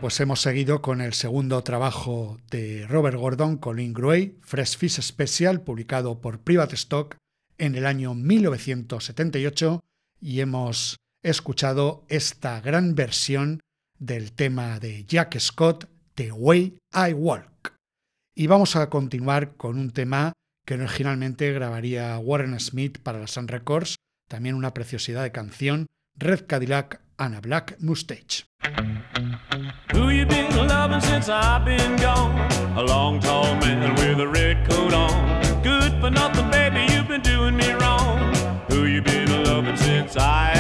pues 0.09 0.21
hemos 0.21 0.41
seguido 0.41 0.81
con 0.81 1.03
el 1.03 1.13
segundo 1.13 1.63
trabajo 1.63 2.39
de 2.51 2.87
Robert 2.89 3.19
Gordon, 3.19 3.59
Colin 3.59 3.93
Gray, 3.93 4.39
Fresh 4.41 4.79
Fish 4.79 5.03
Special, 5.03 5.61
publicado 5.61 6.23
por 6.23 6.41
Private 6.41 6.77
Stock 6.77 7.17
en 7.59 7.75
el 7.75 7.85
año 7.85 8.15
1978, 8.15 9.85
y 10.19 10.41
hemos 10.41 10.97
escuchado 11.23 12.07
esta 12.09 12.59
gran 12.63 12.95
versión 12.95 13.61
del 13.99 14.33
tema 14.33 14.81
de 14.81 15.05
Jack 15.05 15.39
Scott, 15.39 15.91
The 16.15 16.33
Way 16.33 16.79
I 16.95 17.13
Walk. 17.13 17.75
Y 18.35 18.47
vamos 18.47 18.77
a 18.77 18.89
continuar 18.89 19.57
con 19.57 19.79
un 19.79 19.91
tema 19.91 20.33
que 20.65 20.73
originalmente 20.73 21.53
grabaría 21.53 22.19
Warren 22.19 22.59
Smith 22.61 22.97
para 23.03 23.19
la 23.19 23.27
Sun 23.27 23.47
Records, 23.47 23.97
también 24.27 24.55
una 24.55 24.73
preciosidad 24.73 25.23
de 25.23 25.33
canción, 25.33 25.87
Red 26.17 26.47
Cadillac 26.47 27.03
and 27.19 27.35
a 27.35 27.41
Black 27.41 27.81
Mustache. 27.81 28.45
Who 29.93 30.11
you 30.11 30.27
been 30.27 30.55
loving 30.69 31.01
since 31.01 31.29
I've 31.29 31.65
been 31.65 31.97
gone? 31.97 32.37
A 32.77 32.83
long 32.83 33.21
tall 33.21 33.55
man 33.57 33.95
with 33.95 34.21
a 34.21 34.29
red 34.29 34.69
coat 34.69 34.95
on. 34.95 35.63
Good 35.63 35.93
for 36.01 36.11
nothing, 36.11 36.51
baby, 36.51 36.93
you've 36.93 37.09
been 37.09 37.23
doing 37.23 37.57
me 37.57 37.73
wrong. 37.73 38.35
Who 38.69 38.85
you 38.85 39.03
been 39.03 39.45
loving 39.45 39.77
since 39.77 40.17
I've 40.17 40.58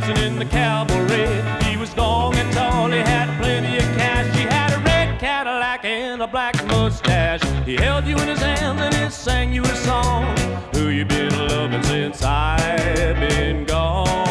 dancing 0.00 0.24
in 0.24 0.38
the 0.38 0.44
cabaret. 0.44 1.70
He 1.70 1.76
was 1.76 1.96
long 1.96 2.34
and 2.34 2.52
tall, 2.52 2.90
he 2.90 2.98
had 2.98 3.28
plenty 3.40 3.76
of 3.76 3.84
cash. 3.96 4.26
He 4.36 4.42
had 4.42 4.72
a 4.72 4.78
red 4.78 5.20
Cadillac 5.20 5.84
and 5.84 6.20
a 6.20 6.26
black 6.26 6.56
mustache. 6.66 7.42
He 7.64 7.76
held 7.76 8.04
you 8.04 8.16
in 8.18 8.28
his 8.28 8.40
hands 8.40 8.80
and 8.80 8.94
he 8.94 9.08
sang 9.10 9.52
you 9.52 9.62
a 9.62 9.76
song. 9.76 10.36
Who 10.74 10.88
you 10.88 11.04
been 11.04 11.30
loving 11.48 11.82
since 11.84 12.22
I've 12.24 13.20
been 13.20 13.64
gone? 13.64 14.23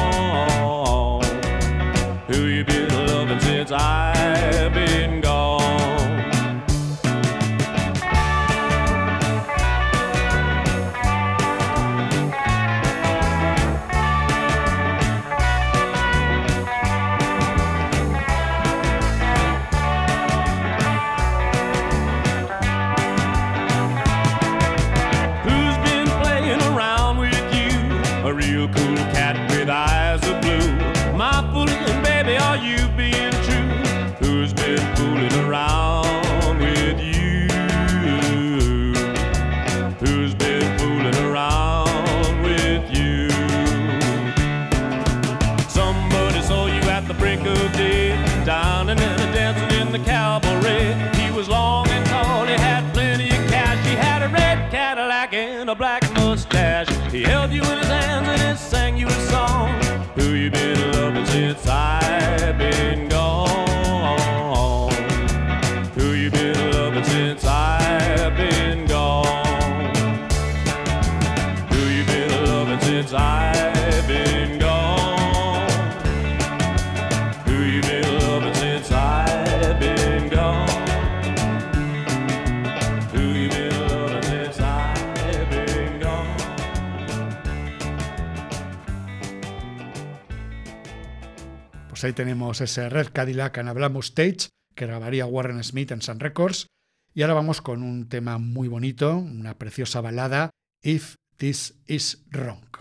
Pues 91.89 92.03
ahí 92.03 92.14
tenemos 92.14 92.61
ese 92.61 92.89
Red 92.89 93.09
Cadillac 93.14 93.59
en 93.59 93.68
Hablamos 93.68 94.07
Stage 94.07 94.49
que 94.76 94.88
grabaría 94.88 95.28
Warren 95.28 95.64
Smith 95.64 95.91
en 95.91 96.01
Sun 96.01 96.20
Records. 96.20 96.66
Y 97.14 97.22
ahora 97.22 97.36
vamos 97.36 97.61
con 97.61 97.84
un 97.84 98.09
tema 98.09 98.39
muy 98.39 98.68
bonito, 98.68 99.16
una 99.16 99.59
preciosa 99.59 100.01
balada, 100.01 100.49
If 100.82 101.16
This 101.38 101.76
Is 101.86 102.26
Wrong. 102.32 102.74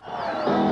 If 0.45 0.72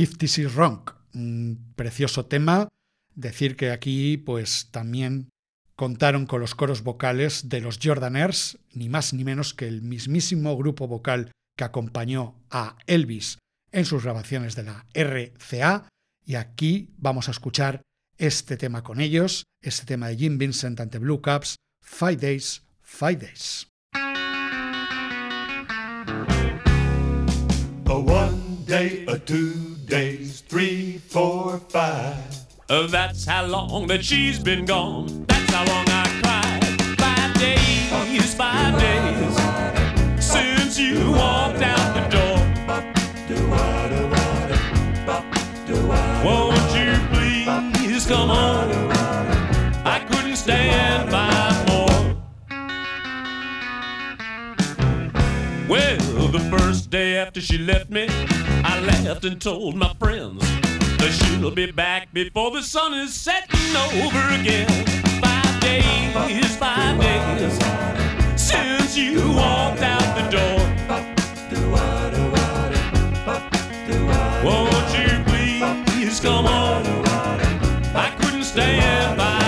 If 0.00 0.16
This 0.16 0.38
Is 0.38 0.54
Wrong, 0.54 0.80
un 1.12 1.74
precioso 1.76 2.24
tema. 2.24 2.68
Decir 3.14 3.54
que 3.54 3.70
aquí 3.70 4.16
pues 4.16 4.68
también 4.70 5.28
contaron 5.76 6.24
con 6.24 6.40
los 6.40 6.54
coros 6.54 6.82
vocales 6.82 7.50
de 7.50 7.60
los 7.60 7.78
Jordaners, 7.82 8.58
ni 8.72 8.88
más 8.88 9.12
ni 9.12 9.24
menos 9.24 9.52
que 9.52 9.68
el 9.68 9.82
mismísimo 9.82 10.56
grupo 10.56 10.88
vocal 10.88 11.32
que 11.54 11.64
acompañó 11.64 12.40
a 12.50 12.78
Elvis 12.86 13.36
en 13.72 13.84
sus 13.84 14.04
grabaciones 14.04 14.56
de 14.56 14.62
la 14.62 14.86
RCA. 14.94 15.86
Y 16.24 16.36
aquí 16.36 16.94
vamos 16.96 17.28
a 17.28 17.32
escuchar 17.32 17.82
este 18.16 18.56
tema 18.56 18.82
con 18.82 19.02
ellos, 19.02 19.44
este 19.60 19.84
tema 19.84 20.08
de 20.08 20.16
Jim 20.16 20.38
Vincent 20.38 20.80
ante 20.80 20.98
Blue 20.98 21.20
Caps, 21.20 21.56
Five 21.84 22.16
Days, 22.16 22.62
Five 22.80 23.16
Days. 23.16 23.66
Days, 29.90 30.42
three, 30.42 30.98
four, 30.98 31.58
five. 31.68 32.16
Uh, 32.68 32.86
that's 32.86 33.24
how 33.24 33.44
long 33.44 33.88
that 33.88 34.04
she's 34.04 34.38
been 34.38 34.64
gone. 34.64 35.24
That's 35.26 35.52
how 35.52 35.64
long 35.66 35.84
I 35.88 36.06
cried. 36.22 36.62
Five 36.96 37.34
days, 37.40 38.34
five 38.34 38.78
days 38.78 40.24
since 40.24 40.78
you 40.78 41.10
walked 41.10 41.60
out 41.62 41.94
the 41.98 42.06
door. 42.08 42.38
Won't 46.24 46.70
you 46.76 46.92
please 47.10 48.06
come 48.06 48.28
home? 48.28 48.70
I 49.84 50.06
couldn't 50.08 50.36
stand 50.36 51.10
five 51.10 51.29
the 56.30 56.58
first 56.58 56.90
day 56.90 57.16
after 57.16 57.40
she 57.40 57.58
left 57.58 57.90
me, 57.90 58.06
I 58.08 58.80
laughed 58.80 59.24
and 59.24 59.40
told 59.40 59.74
my 59.74 59.92
friends 59.94 60.40
that 60.98 61.10
she'll 61.10 61.50
be 61.50 61.72
back 61.72 62.12
before 62.12 62.52
the 62.52 62.62
sun 62.62 62.94
is 62.94 63.12
setting 63.14 63.74
over 63.76 64.22
again. 64.38 64.68
Five 65.20 65.60
days, 65.60 66.56
five 66.56 67.00
days 67.00 67.58
since 68.40 68.96
you 68.96 69.32
walked 69.32 69.82
out 69.82 70.08
the 70.18 70.30
door. 70.30 70.60
Won't 74.44 74.90
you 74.96 75.24
please 75.24 76.20
come 76.20 76.46
on? 76.46 76.86
I 77.94 78.14
couldn't 78.20 78.44
stand 78.44 79.18
five 79.18 79.39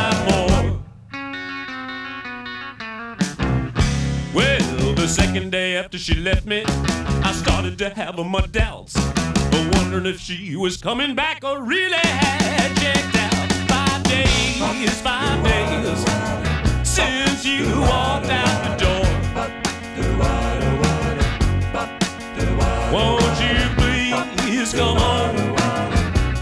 second 5.12 5.52
day 5.52 5.76
after 5.76 5.98
she 5.98 6.14
left 6.14 6.46
me, 6.46 6.62
I 6.66 7.32
started 7.32 7.76
to 7.78 7.90
have 7.90 8.16
my 8.16 8.46
doubts. 8.46 8.96
Wondering 9.74 10.06
if 10.06 10.18
she 10.18 10.56
was 10.56 10.78
coming 10.78 11.14
back 11.14 11.44
or 11.44 11.62
really 11.62 11.98
had 11.98 12.74
checked 12.78 13.16
out. 13.16 13.52
Five 13.68 14.02
days, 14.04 15.00
five 15.02 15.44
days 15.44 16.02
since 16.88 17.44
you 17.44 17.66
walked 17.80 18.30
out 18.30 18.58
the 18.64 18.72
door. 18.84 19.04
Won't 22.90 23.38
you 23.46 23.58
please 23.76 24.72
come 24.72 24.96
on? 24.96 25.36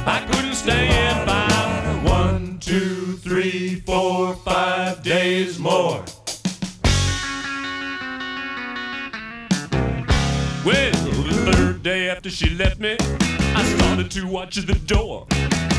I 0.06 0.24
couldn't 0.30 0.54
stand 0.54 1.26
by. 1.26 2.08
One, 2.08 2.58
two, 2.60 3.16
three, 3.16 3.80
four, 3.80 4.36
five 4.36 5.02
days 5.02 5.58
more. 5.58 6.04
After 12.10 12.28
she 12.28 12.50
left 12.50 12.80
me, 12.80 12.96
I 13.54 13.62
started 13.76 14.10
to 14.10 14.26
watch 14.26 14.56
the 14.56 14.74
door. 14.74 15.26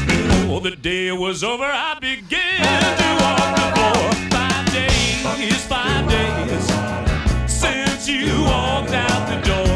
Before 0.07 0.61
the 0.61 0.77
day 0.77 1.11
was 1.11 1.43
over, 1.43 1.65
I 1.65 1.97
began 1.99 2.61
to 3.01 3.09
walk 3.21 3.55
the 3.59 3.67
floor. 3.75 4.11
Five 4.31 4.71
days, 4.71 5.65
five 5.67 6.09
days 6.09 6.65
since 7.51 8.07
you 8.07 8.43
walked 8.43 8.93
out 8.93 9.27
the 9.27 9.39
door. 9.51 9.71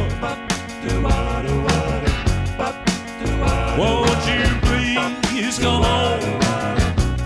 Won't 3.77 4.25
you 4.25 4.41
please 4.61 5.59
come 5.59 5.83
home? 5.83 6.39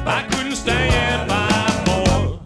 I 0.07 0.25
couldn't 0.31 0.55
stand 0.55 1.29
five 1.29 1.85
more. 1.87 2.39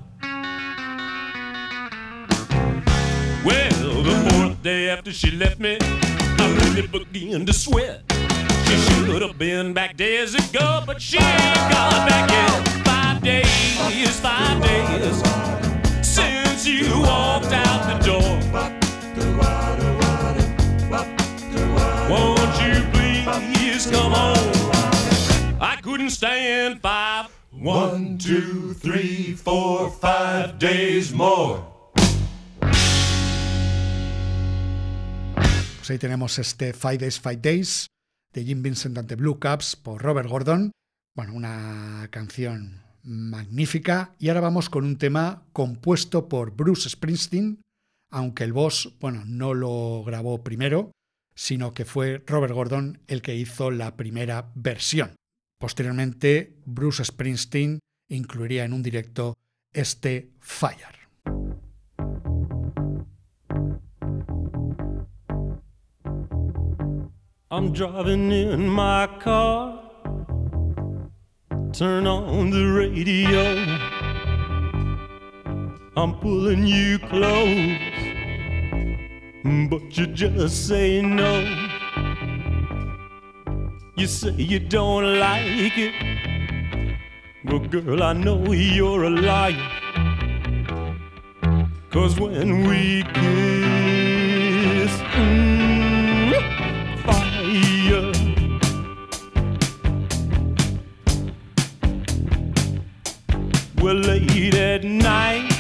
Well, 3.46 4.04
the 4.04 4.16
fourth 4.30 4.62
day 4.62 4.90
after 4.90 5.14
she 5.14 5.32
left 5.32 5.62
me, 5.62 5.78
really 6.74 7.06
began 7.12 7.46
to 7.46 7.54
sweat. 7.54 8.02
She 8.66 8.78
should 8.78 9.22
have 9.22 9.38
been 9.38 9.74
back 9.74 9.96
days 9.96 10.34
ago, 10.34 10.84
but 10.86 11.02
she 11.02 11.18
ain't 11.18 11.72
gone 11.72 12.08
back 12.08 12.30
yet. 12.32 12.68
Five 12.86 13.22
days, 13.22 14.20
five 14.20 14.62
days 14.62 15.22
since 16.06 16.66
you 16.66 17.02
walked 17.02 17.52
out 17.52 18.00
the 18.00 18.06
door. 18.06 18.40
Won't 22.10 22.62
you 22.62 22.82
please 22.92 23.90
come 23.90 24.12
home? 24.12 25.60
I 25.62 25.78
couldn't 25.82 26.10
stand 26.10 26.82
five. 26.82 27.28
One, 27.52 28.18
two, 28.18 28.74
three, 28.74 29.34
four, 29.36 29.92
five 29.92 30.58
days 30.58 31.14
more. 31.14 31.73
Pues 35.84 35.92
ahí 35.92 36.00
tenemos 36.00 36.40
este 36.40 36.72
Five 36.72 37.00
Days, 37.00 37.20
Five 37.20 37.42
Days 37.42 37.88
de 38.32 38.46
Jim 38.46 38.64
Vincent 38.64 38.98
and 38.98 39.10
the 39.10 39.18
Blue 39.18 39.38
Caps 39.38 39.76
por 39.76 40.02
Robert 40.02 40.30
Gordon. 40.30 40.72
Bueno, 41.14 41.34
una 41.34 42.08
canción 42.10 42.82
magnífica. 43.04 44.16
Y 44.18 44.30
ahora 44.30 44.40
vamos 44.40 44.70
con 44.70 44.86
un 44.86 44.98
tema 44.98 45.44
compuesto 45.52 46.30
por 46.30 46.56
Bruce 46.56 46.90
Springsteen, 46.90 47.60
aunque 48.12 48.46
el 48.46 48.54
boss, 48.54 48.94
bueno, 49.02 49.24
no 49.26 49.54
lo 49.54 50.06
grabó 50.06 50.42
primero, 50.42 50.94
sino 51.36 51.74
que 51.74 51.84
fue 51.84 52.24
Robert 52.28 52.54
Gordon 52.54 53.02
el 53.08 53.22
que 53.22 53.36
hizo 53.36 53.70
la 53.70 53.98
primera 53.98 54.54
versión. 54.56 55.18
Posteriormente, 55.60 56.62
Bruce 56.64 57.04
Springsteen 57.04 57.80
incluiría 58.08 58.64
en 58.64 58.72
un 58.72 58.84
directo 58.84 59.34
este 59.74 60.32
Fire. 60.40 61.10
I'm 67.56 67.72
driving 67.72 68.32
in 68.32 68.68
my 68.68 69.08
car. 69.20 69.80
Turn 71.72 72.08
on 72.08 72.50
the 72.50 72.66
radio. 72.66 73.44
I'm 75.96 76.16
pulling 76.16 76.66
you 76.66 76.98
close, 76.98 77.78
but 79.70 79.96
you 79.96 80.08
just 80.08 80.68
say 80.68 81.04
no. 81.04 81.46
You 83.98 84.08
say 84.08 84.32
you 84.32 84.58
don't 84.58 85.20
like 85.20 85.78
it, 85.78 85.94
but 87.46 87.70
girl, 87.70 88.02
I 88.02 88.14
know 88.14 88.52
you're 88.52 89.04
a 89.04 89.12
liar. 89.12 89.70
Cause 91.92 92.20
when 92.20 92.68
we 92.68 93.04
kiss, 93.14 94.92
mm, 95.14 95.53
Well, 103.84 103.96
late 103.96 104.56
at 104.56 104.86
night, 104.86 105.52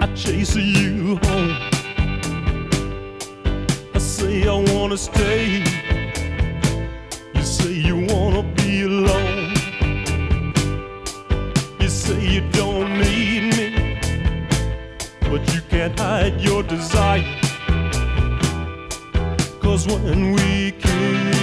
I 0.00 0.06
chase 0.16 0.56
you 0.56 1.20
home. 1.22 1.56
I 3.94 3.98
say 3.98 4.48
I 4.48 4.56
wanna 4.74 4.98
stay. 4.98 5.62
You 7.32 7.42
say 7.44 7.74
you 7.74 7.94
wanna 8.12 8.42
be 8.56 8.82
alone. 8.82 9.54
You 11.78 11.88
say 11.88 12.20
you 12.34 12.40
don't 12.58 12.90
need 12.98 13.42
me, 13.56 14.00
but 15.30 15.42
you 15.54 15.60
can't 15.70 15.96
hide 15.96 16.40
your 16.40 16.64
desire. 16.64 17.22
Cause 19.60 19.86
when 19.86 20.32
we 20.32 20.72
kiss, 20.72 21.39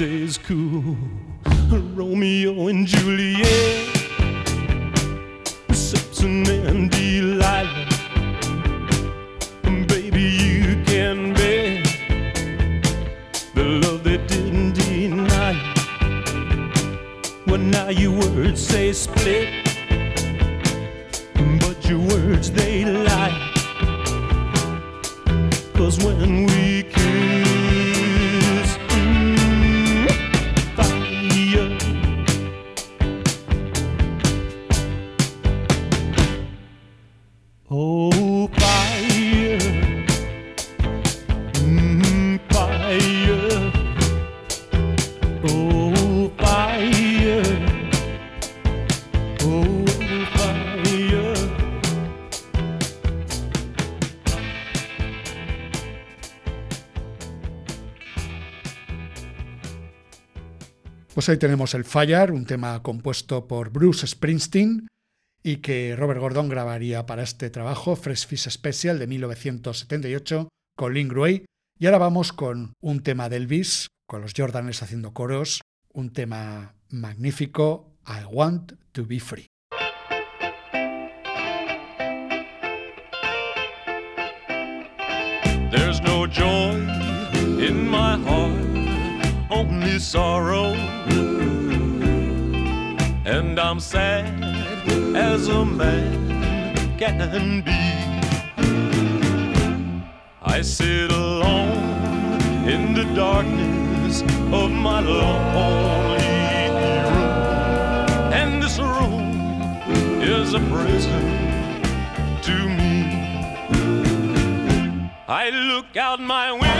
stays 0.00 0.38
cool. 0.38 0.96
Romeo 1.94 2.68
and 2.68 2.86
Juliet, 2.86 3.99
Pues 61.20 61.28
ahí 61.28 61.36
tenemos 61.36 61.74
el 61.74 61.84
Fire, 61.84 62.32
un 62.32 62.46
tema 62.46 62.82
compuesto 62.82 63.46
por 63.46 63.68
Bruce 63.68 64.06
Springsteen 64.06 64.88
y 65.42 65.56
que 65.56 65.94
Robert 65.94 66.18
Gordon 66.18 66.48
grabaría 66.48 67.04
para 67.04 67.22
este 67.22 67.50
trabajo, 67.50 67.94
Fresh 67.94 68.26
Fish 68.26 68.48
Special 68.48 68.98
de 68.98 69.06
1978, 69.06 70.48
con 70.74 70.94
Gray. 70.94 71.44
Y 71.78 71.84
ahora 71.84 71.98
vamos 71.98 72.32
con 72.32 72.72
un 72.80 73.02
tema 73.02 73.28
de 73.28 73.36
Elvis, 73.36 73.88
con 74.08 74.22
los 74.22 74.32
Jordanes 74.34 74.82
haciendo 74.82 75.12
coros, 75.12 75.60
un 75.92 76.10
tema 76.14 76.74
magnífico, 76.88 77.98
I 78.06 78.24
Want 78.24 78.72
to 78.92 79.04
Be 79.04 79.20
Free. 79.20 79.46
There's 85.70 86.00
no 86.00 86.26
joy 86.26 86.80
in 87.62 87.90
my 87.90 88.16
heart, 88.16 88.59
only 89.60 89.98
sorrow. 89.98 90.72
And 93.36 93.60
I'm 93.60 93.78
sad 93.78 94.42
as 95.14 95.48
a 95.48 95.64
man 95.64 96.98
can 96.98 97.60
be. 97.68 97.82
I 100.56 100.62
sit 100.62 101.12
alone 101.12 102.40
in 102.74 102.94
the 102.94 103.04
darkness 103.14 104.22
of 104.60 104.70
my 104.70 105.00
lonely 105.00 106.38
room. 107.14 107.52
And 108.40 108.62
this 108.62 108.78
room 108.78 109.28
is 110.22 110.54
a 110.54 110.62
prison 110.72 111.24
to 112.46 112.56
me. 112.78 112.94
I 115.28 115.50
look 115.50 115.96
out 115.98 116.18
my 116.18 116.50
window 116.52 116.70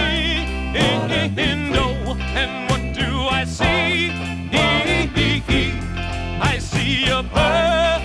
and 2.40 2.69
see, 3.50 4.10
I 6.40 6.58
see 6.58 7.10
a 7.10 7.22
bird 7.22 8.00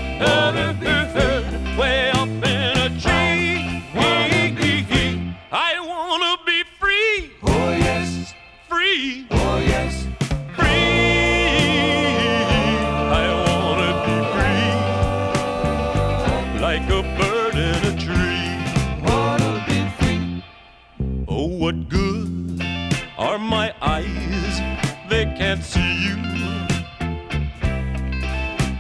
way 1.77 2.11
up. 2.11 2.44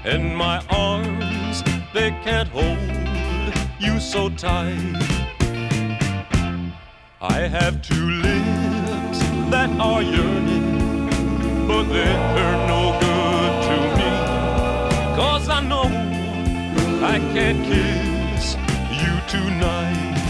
And 0.07 0.37
my 0.37 0.63
arms, 0.69 1.63
they 1.91 2.11
can't 2.23 2.47
hold 2.49 2.77
you 3.79 3.99
so 3.99 4.29
tight. 4.29 4.77
I 7.19 7.47
have 7.47 7.81
two 7.81 8.11
lips 8.27 9.19
that 9.49 9.67
are 9.79 10.03
yearning, 10.03 11.07
but 11.67 11.85
they're 11.85 12.67
no 12.67 12.99
good 13.01 13.63
to 13.67 13.77
me. 13.97 14.11
Cause 15.17 15.49
I 15.49 15.61
know 15.61 15.89
I 17.03 17.17
can't 17.33 17.65
kiss 17.65 18.57
you 19.01 19.19
tonight. 19.27 20.21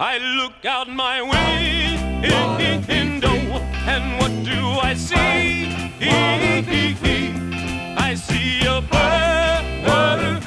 I 0.00 0.18
look 0.18 0.64
out 0.64 0.88
my 0.88 1.22
window, 1.22 3.30
and 3.86 4.18
what 4.18 4.32
do 4.44 4.80
I 4.82 4.94
see? 4.94 5.70
I 8.66 10.40
see 10.42 10.43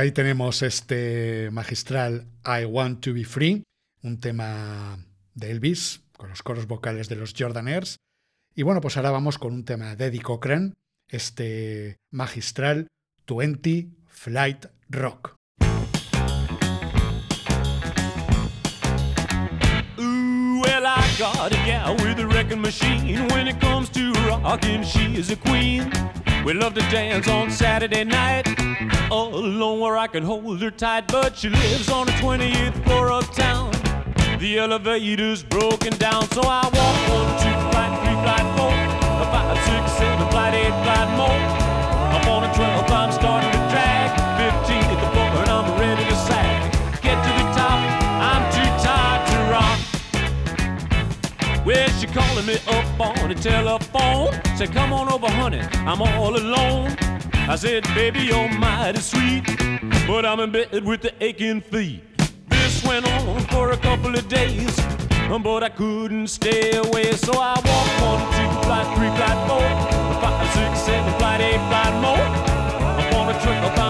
ahí 0.00 0.12
tenemos 0.12 0.62
este 0.62 1.50
magistral 1.50 2.26
I 2.44 2.64
Want 2.64 3.04
to 3.04 3.12
Be 3.12 3.24
Free, 3.24 3.64
un 4.02 4.20
tema 4.20 4.98
de 5.34 5.50
Elvis, 5.50 6.02
con 6.16 6.30
los 6.30 6.42
coros 6.42 6.66
vocales 6.66 7.08
de 7.08 7.16
los 7.16 7.34
Jordaners. 7.36 7.96
Y 8.54 8.62
bueno, 8.62 8.80
pues 8.80 8.96
ahora 8.96 9.10
vamos 9.10 9.38
con 9.38 9.52
un 9.52 9.64
tema 9.64 9.96
de 9.96 10.06
Eddie 10.06 10.22
Cochran, 10.22 10.74
este 11.08 11.96
magistral 12.10 12.88
20 13.26 13.88
Flight 14.06 14.66
Rock. 14.88 15.36
Machine. 22.56 23.08
We 26.44 26.54
love 26.54 26.74
to 26.74 26.80
dance 26.90 27.28
on 27.28 27.50
Saturday 27.50 28.04
night, 28.04 28.46
all 29.10 29.34
alone 29.34 29.80
where 29.80 29.98
I 29.98 30.06
can 30.06 30.22
hold 30.22 30.60
her 30.62 30.70
tight. 30.70 31.08
But 31.08 31.36
she 31.36 31.48
lives 31.48 31.90
on 31.90 32.06
the 32.06 32.12
20th 32.12 32.84
floor 32.84 33.10
of 33.10 33.30
town. 33.34 33.72
The 34.38 34.58
elevator's 34.58 35.42
broken 35.42 35.96
down, 35.98 36.28
so 36.30 36.42
I 36.42 36.62
walk 36.62 36.98
one, 37.08 37.30
two, 37.42 37.56
flight 37.70 37.92
three, 38.00 38.18
flight 38.22 38.46
four, 38.56 38.70
five, 39.32 39.58
six, 39.66 39.92
seven, 39.98 40.28
flight 40.30 40.54
eight, 40.54 40.84
flight 40.84 41.16
more. 41.16 41.17
Me 52.48 52.56
up 52.68 53.00
on 53.00 53.28
the 53.28 53.34
telephone. 53.34 54.32
Said, 54.56 54.72
come 54.72 54.92
on 54.92 55.12
over, 55.12 55.30
honey, 55.30 55.60
I'm 55.86 56.00
all 56.00 56.34
alone. 56.34 56.96
I 57.46 57.56
said, 57.56 57.84
baby, 57.94 58.20
you're 58.20 58.48
mighty 58.48 59.00
sweet, 59.00 59.44
but 60.06 60.24
I'm 60.24 60.40
in 60.40 60.50
bed 60.52 60.84
with 60.84 61.02
the 61.02 61.12
aching 61.22 61.60
feet. 61.60 62.02
This 62.48 62.82
went 62.84 63.06
on 63.06 63.40
for 63.52 63.72
a 63.72 63.76
couple 63.76 64.14
of 64.14 64.26
days, 64.28 64.74
but 65.42 65.62
I 65.62 65.68
couldn't 65.68 66.28
stay 66.28 66.72
away. 66.76 67.12
So 67.12 67.32
I 67.34 67.54
walked 67.68 67.94
one, 68.08 68.22
two, 68.36 68.50
flight 68.66 68.88
three, 68.96 69.12
flight 69.18 69.38
four, 69.48 69.68
five, 70.22 70.48
six, 70.54 70.80
seven, 70.86 71.12
flight 71.18 71.40
eight, 71.42 71.60
flight 71.68 71.94
more. 72.00 72.26
Up 72.98 73.14
on 73.14 73.28
a 73.28 73.38
I'm 73.78 73.87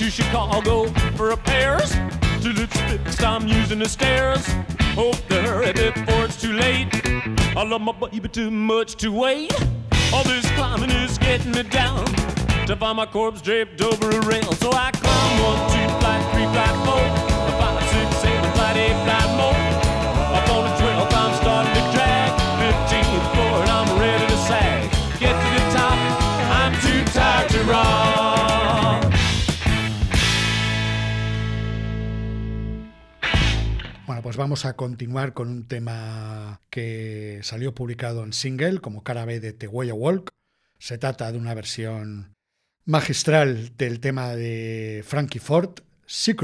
to 0.00 0.10
Chicago 0.10 0.86
for 1.14 1.28
repairs. 1.28 1.92
Till 2.40 2.58
it's 2.58 2.80
fixed, 2.88 3.22
I'm 3.22 3.46
using 3.46 3.80
the 3.80 3.88
stairs. 3.88 4.46
Hope 4.94 5.16
to 5.28 5.42
hurry 5.42 5.74
before 5.74 6.24
it's 6.24 6.40
too 6.40 6.54
late. 6.54 6.88
I 7.54 7.62
love 7.64 7.82
my 7.82 7.92
baby 7.92 8.30
too 8.30 8.50
much 8.50 8.94
to 9.02 9.12
wait. 9.12 9.52
All 10.14 10.24
this 10.24 10.50
climbing 10.52 10.88
is 10.88 11.18
getting 11.18 11.52
me 11.52 11.64
down. 11.64 12.06
To 12.66 12.76
find 12.76 12.96
my 12.96 13.04
corpse 13.04 13.42
draped 13.42 13.82
over 13.82 14.08
a 14.08 14.20
rail. 14.22 14.50
So 14.54 14.72
I 14.72 14.90
climb 14.90 15.44
pues 34.30 34.36
vamos 34.36 34.64
a 34.64 34.76
continuar 34.76 35.34
con 35.34 35.48
un 35.48 35.66
tema 35.66 36.60
que 36.70 37.40
salió 37.42 37.74
publicado 37.74 38.22
en 38.22 38.32
single 38.32 38.78
como 38.78 39.02
cara 39.02 39.24
B 39.24 39.40
de 39.40 39.56
I 39.60 39.90
Walk. 39.90 40.30
Se 40.78 40.98
trata 40.98 41.32
de 41.32 41.38
una 41.38 41.52
versión 41.52 42.36
magistral 42.84 43.76
del 43.76 43.98
tema 43.98 44.36
de 44.36 45.02
Frankie 45.04 45.40
Ford, 45.40 45.80
Sea 46.06 46.36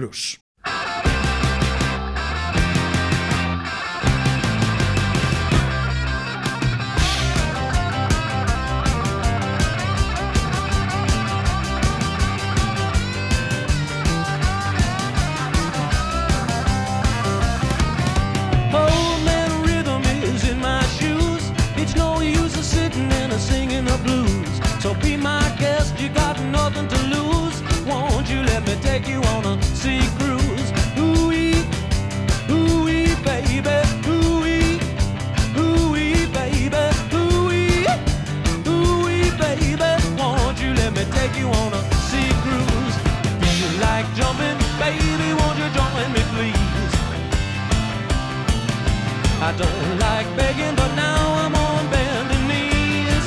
I 49.49 49.53
don't 49.53 49.99
like 50.01 50.27
begging, 50.37 50.75
but 50.75 50.93
now 50.97 51.19
I'm 51.43 51.55
on 51.55 51.89
bending 51.89 52.49
knees. 52.49 53.25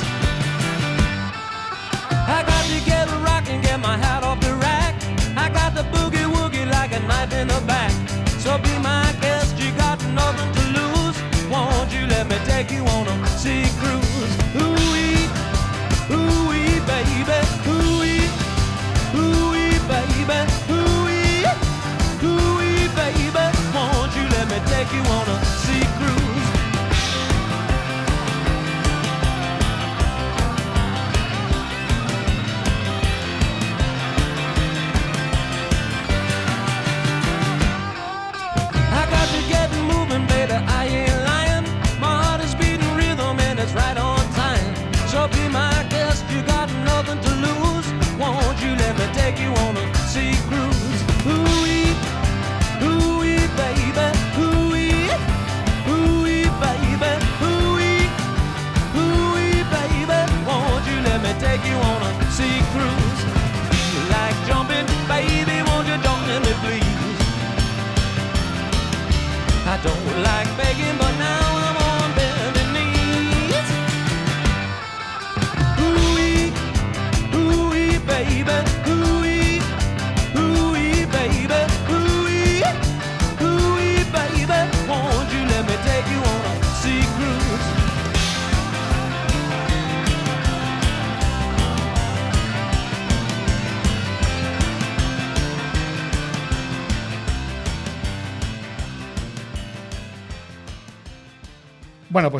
I 2.36 2.44
got 2.46 2.64
to 2.66 2.78
get 2.86 3.80
my 3.80 3.96
hat 3.96 4.22
off 4.22 4.38
the 4.40 4.54
rack. 4.56 4.94
I 5.34 5.48
got 5.48 5.74
the 5.74 5.84
boogie 5.94 6.28
woogie 6.30 6.70
like 6.70 6.92
a 6.92 7.00
knife 7.08 7.32
in 7.32 7.48
the 7.48 7.62
back. 7.66 7.92
So 8.38 8.58
be 8.58 8.76
my 8.80 9.16
guest, 9.22 9.58
you 9.58 9.72
got 9.78 9.98
nothing 10.12 10.52
to 10.56 10.62
lose. 10.78 11.16
Won't 11.50 11.90
you 11.90 12.06
let 12.06 12.28
me 12.28 12.36
take 12.44 12.70
you 12.70 12.84
on 12.84 13.08
a? 13.08 14.09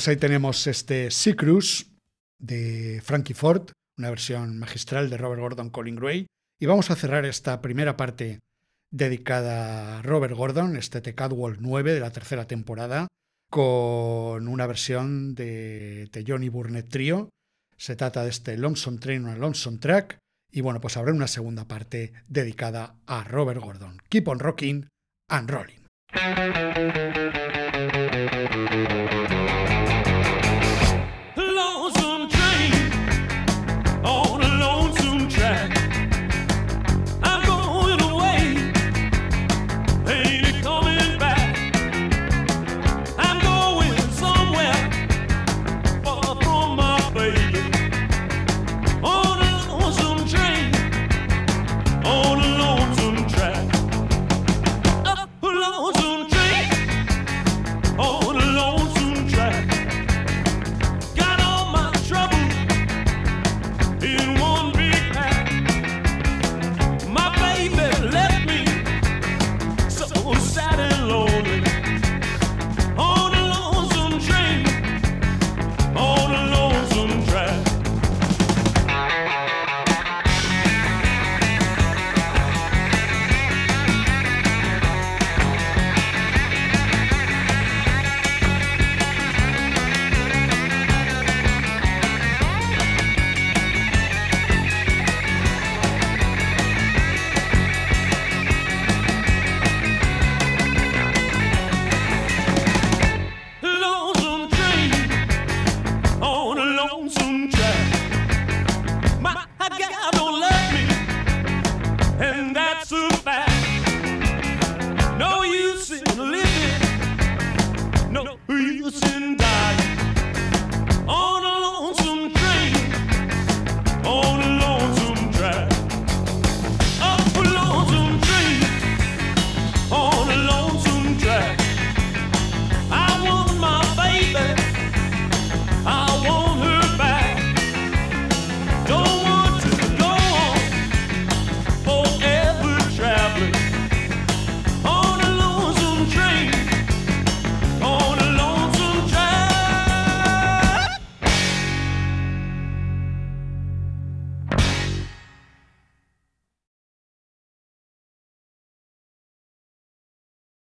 Pues 0.00 0.08
ahí 0.08 0.16
tenemos 0.16 0.66
este 0.66 1.10
Sea 1.10 1.36
Cruise 1.36 1.86
de 2.38 3.02
Frankie 3.04 3.34
Ford, 3.34 3.70
una 3.98 4.08
versión 4.08 4.58
magistral 4.58 5.10
de 5.10 5.18
Robert 5.18 5.42
Gordon 5.42 5.68
Colin 5.68 5.96
Gray. 5.96 6.26
Y 6.58 6.64
vamos 6.64 6.90
a 6.90 6.96
cerrar 6.96 7.26
esta 7.26 7.60
primera 7.60 7.98
parte 7.98 8.40
dedicada 8.90 9.98
a 9.98 10.02
Robert 10.02 10.34
Gordon, 10.34 10.78
este 10.78 11.02
The 11.02 11.14
Catwalk 11.14 11.58
9 11.60 11.92
de 11.92 12.00
la 12.00 12.12
tercera 12.12 12.46
temporada, 12.46 13.08
con 13.50 14.48
una 14.48 14.66
versión 14.66 15.34
de, 15.34 16.08
de 16.10 16.24
Johnny 16.26 16.48
Burnett 16.48 16.88
Trio. 16.88 17.28
Se 17.76 17.94
trata 17.94 18.24
de 18.24 18.30
este 18.30 18.56
Lonesome 18.56 19.00
Train, 19.00 19.24
una 19.24 19.36
Lonesome 19.36 19.80
Track. 19.80 20.16
Y 20.50 20.62
bueno, 20.62 20.80
pues 20.80 20.96
habrá 20.96 21.12
una 21.12 21.28
segunda 21.28 21.68
parte 21.68 22.14
dedicada 22.26 22.96
a 23.04 23.22
Robert 23.24 23.60
Gordon. 23.60 24.00
Keep 24.08 24.28
on 24.28 24.38
rocking 24.38 24.88
and 25.28 25.50
rolling. 25.50 27.19